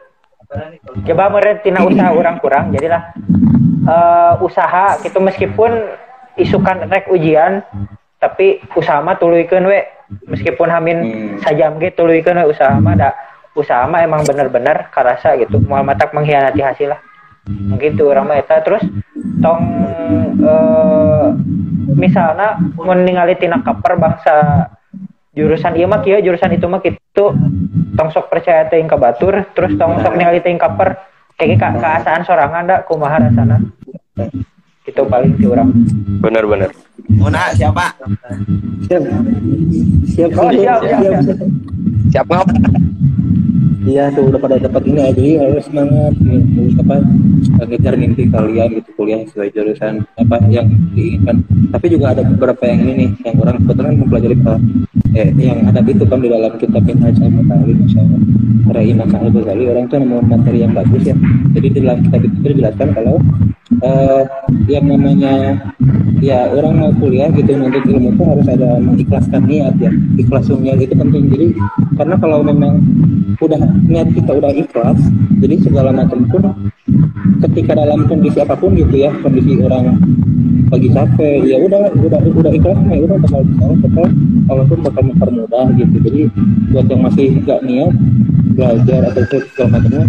[1.06, 3.14] coba meureun tina usaha orang kurang jadilah
[3.86, 5.70] eh usaha gitu meskipun
[6.36, 7.62] isukan rek ujian
[8.20, 9.84] tapi usaha mah tuluykeun we.
[10.30, 10.98] Meskipun hamin
[11.42, 13.10] sajam ge tuluykeun we usaha mah da
[13.58, 15.58] usaha mah emang bener-bener karasa gitu.
[15.66, 17.00] Moal matak mengkhianati hasil lah
[17.46, 18.62] mungkin tuh orang mah eta.
[18.62, 18.86] Terus
[19.42, 19.60] tong
[20.46, 21.26] eh
[21.96, 24.68] misalnya meninggali tina kaper bangsa
[25.36, 27.24] jurusan iya mah kieu jurusan itu mah kitu
[27.92, 30.96] tong sok percaya teuing ka batur terus tong sok ningali teuing kaper.
[31.36, 33.60] Kayak ka keasaan sorangan da kumaha rasana?
[34.88, 35.68] Itu paling ti urang.
[36.24, 36.72] Bener-bener
[37.12, 37.92] Muna siapa?
[38.88, 39.02] Siap.
[40.08, 40.30] Siap.
[40.32, 41.38] Oh, siap, siap, siap.
[42.08, 42.48] siap ngap
[43.86, 46.96] Iya tuh udah pada dapat ini ya, jadi harus semangat harus apa
[47.70, 51.46] ngejar mimpi kalian gitu kuliah sesuai jurusan apa yang diinginkan.
[51.70, 54.54] Tapi juga ada beberapa yang ini nih yang orang kebetulan mempelajari apa
[55.14, 58.20] eh, yang ada itu kan di dalam kitab Minhaj al Masya Allah.
[58.66, 61.14] Para Imam Al orang tuh nemu materi yang bagus ya.
[61.54, 63.22] Jadi di dalam kitab itu dijelaskan kalau
[63.86, 64.22] eh,
[64.66, 65.62] yang namanya
[66.18, 70.94] ya orang mau kuliah gitu nuntut ilmu itu harus ada mengikhlaskan niat ya ikhlasnya itu
[70.96, 71.46] penting jadi
[72.00, 72.80] karena kalau memang
[73.36, 74.98] udah niat kita udah ikhlas
[75.40, 76.42] jadi segala macam pun
[77.44, 80.00] ketika dalam kondisi apa pun gitu ya kondisi orang
[80.66, 84.04] lagi capek ya udah udah udah ikhlas ya udah bakal bisa bakal
[84.46, 85.96] Allah pun bakal mempermudah gitu.
[86.02, 86.20] Jadi
[86.74, 87.94] buat yang masih nggak niat
[88.56, 89.22] belajar atau
[89.52, 90.04] segala macamnya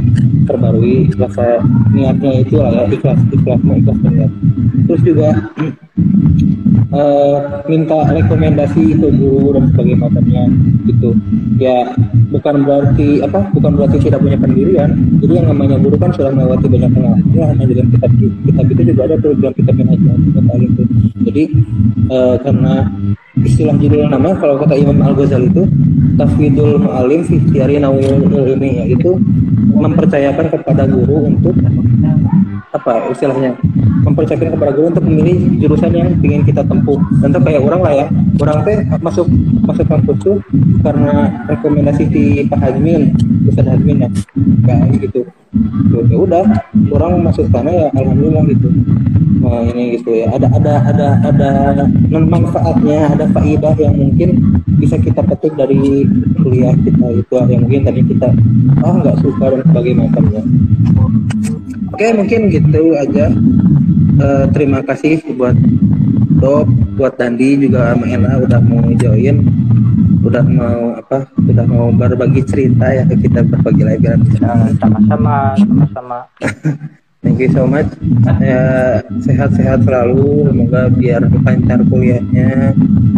[0.48, 1.62] perbarui rasa
[1.92, 4.32] niatnya itu lah ya ikhlas ikhlas ikhlas niat.
[4.88, 5.30] Terus juga
[6.94, 7.36] eh,
[7.68, 10.44] minta rekomendasi itu guru dan sebagainya macamnya
[10.88, 11.10] gitu.
[11.58, 11.92] Ya
[12.32, 14.90] bukan berarti apa bukan berarti tidak punya pendirian.
[15.24, 17.28] Jadi yang namanya guru kan sudah melewati banyak pengalaman
[17.58, 20.14] hanya dalam kitab kitab itu juga ada dalam kitab yang aja
[20.58, 20.82] gitu
[21.24, 21.44] jadi
[22.10, 22.74] eh, karena
[23.38, 25.64] istilah judul nama kalau kata Imam Al Ghazali itu
[26.18, 27.38] tafwidul mu'alim fi
[27.78, 29.18] nawil ilmi yaitu
[29.78, 31.54] mempercayakan kepada guru untuk
[32.76, 33.56] apa istilahnya
[34.04, 37.00] mempercayakan kepada guru untuk memilih jurusan yang ingin kita tempuh.
[37.24, 38.06] Tentu kayak orang lah ya
[38.40, 39.28] orang teh masuk
[39.64, 40.38] masuk kampus tuh
[40.84, 43.16] karena rekomendasi di Pak Hajmin
[43.48, 44.10] Ustaz Hajmin ya.
[44.68, 45.22] Kayak gitu.
[45.92, 46.44] Ya udah
[46.92, 48.68] orang masuk sana ya alhamdulillah gitu.
[49.44, 50.32] Nah ini gitu ya.
[50.36, 51.50] Ada ada ada ada
[52.12, 56.06] manfaatnya ada faidah yang mungkin bisa kita petik dari
[56.38, 58.30] kuliah kita itu yang mungkin tadi kita
[58.86, 60.06] ah nggak suka dan sebagainya
[61.94, 63.32] Oke mungkin gitu aja.
[64.18, 65.54] Eh, terima kasih buat
[66.38, 66.70] Dok,
[67.02, 69.42] buat Dandi juga sama Ena udah mau join,
[70.22, 74.06] udah mau apa, udah mau berbagi cerita ya kita berbagi lagi
[74.38, 76.20] Nah, sama-sama sama-sama
[77.26, 77.90] thank you so much
[78.40, 78.62] ya
[79.26, 82.72] sehat-sehat selalu semoga biar lancar kuliahnya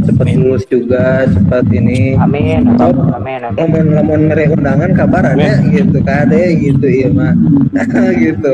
[0.08, 2.80] cepat lulus juga cepat ini Amin, amin,
[3.14, 3.58] amin, amin.
[3.60, 7.34] lamun lamun mere undangan kabar ada gitu kade gitu iya mah
[8.16, 8.54] gitu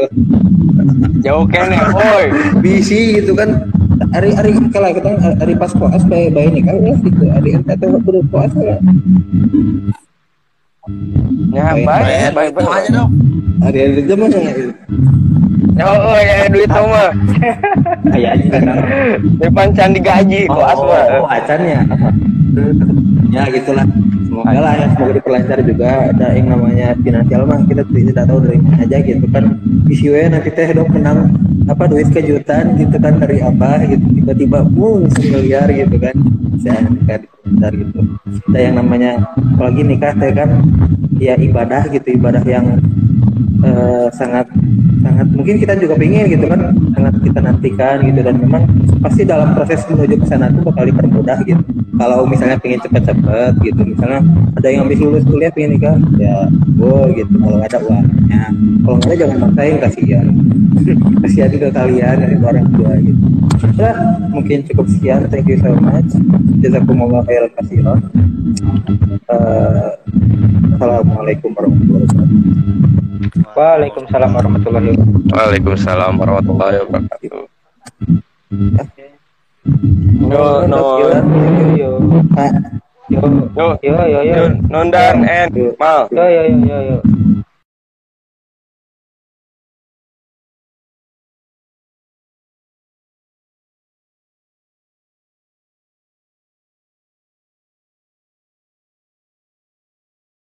[1.25, 2.25] Jauh kene, boy.
[2.61, 3.65] bisi gitu kan
[4.13, 7.97] hari hari kalau kita hari pas koas baik baik ini kan lah gitu hari atau
[8.01, 8.79] baru koas lah
[11.49, 12.67] Ya, baik, baik, baik.
[13.63, 14.37] hari hari itu mana
[15.75, 17.11] Oh, oh, ya duit tuh mah.
[18.11, 18.77] Kayak aja kan.
[19.43, 20.99] Depan candi gaji, kok asma.
[21.19, 21.83] oh acarnya
[23.31, 23.43] ya?
[23.51, 23.87] Gitulah.
[24.25, 26.11] Semoga lah ya semoga diperlancar juga.
[26.11, 29.45] Ada yang namanya finansial mah kita tidak tahu dari mana aja gitu kan.
[29.87, 31.31] Isi we nanti teh dok menang
[31.71, 34.03] apa duit kejutan gitu kan dari apa gitu.
[34.11, 36.15] Tiba-tiba uh miliar gitu kan.
[36.59, 37.99] Saya nikah diperlancar gitu.
[38.51, 39.11] Ada yang namanya
[39.55, 40.49] apalagi nikah teh kan
[41.15, 42.79] ya ibadah gitu ibadah yang
[43.65, 44.45] eh, sangat
[45.01, 48.19] sangat mungkin kita juga pengen gitu kan sangat kita nantikan gitu.
[48.21, 48.63] Dan memang
[49.01, 51.61] pasti dalam proses menuju ke sana tuh bakal dipermudah gitu.
[51.95, 54.19] Kalau misalnya pengen cepet-cepet gitu misalnya
[54.55, 56.45] ada yang habis lulus kuliah pengen nikah ya
[56.77, 57.35] oh gitu.
[57.41, 58.43] Kalau ada uangnya
[58.85, 60.27] kalau nggak ada jangan maksain kasihan.
[61.25, 63.21] Kasihan juga kalian dari orang tua gitu.
[63.79, 63.91] Ya
[64.29, 65.25] mungkin cukup sekian.
[65.31, 66.13] Thank you so much.
[66.61, 67.97] Jazakumullah khairan kasihan
[69.25, 75.31] Eh, Assalamualaikum warahmatullahi wabarakatuh Waalaikumsalam warahmatullahi wabarakatuh.
[75.35, 77.41] Waalaikumsalam warahmatullahi wabarakatuh.
[80.25, 81.11] No, no, Yo,
[81.75, 81.89] yo,
[82.35, 82.51] Ah,
[83.11, 83.19] yo,
[83.55, 86.07] yo, yo, yo, yo, nondan and mal.
[86.11, 86.97] yo, yo, yo, yo, yo.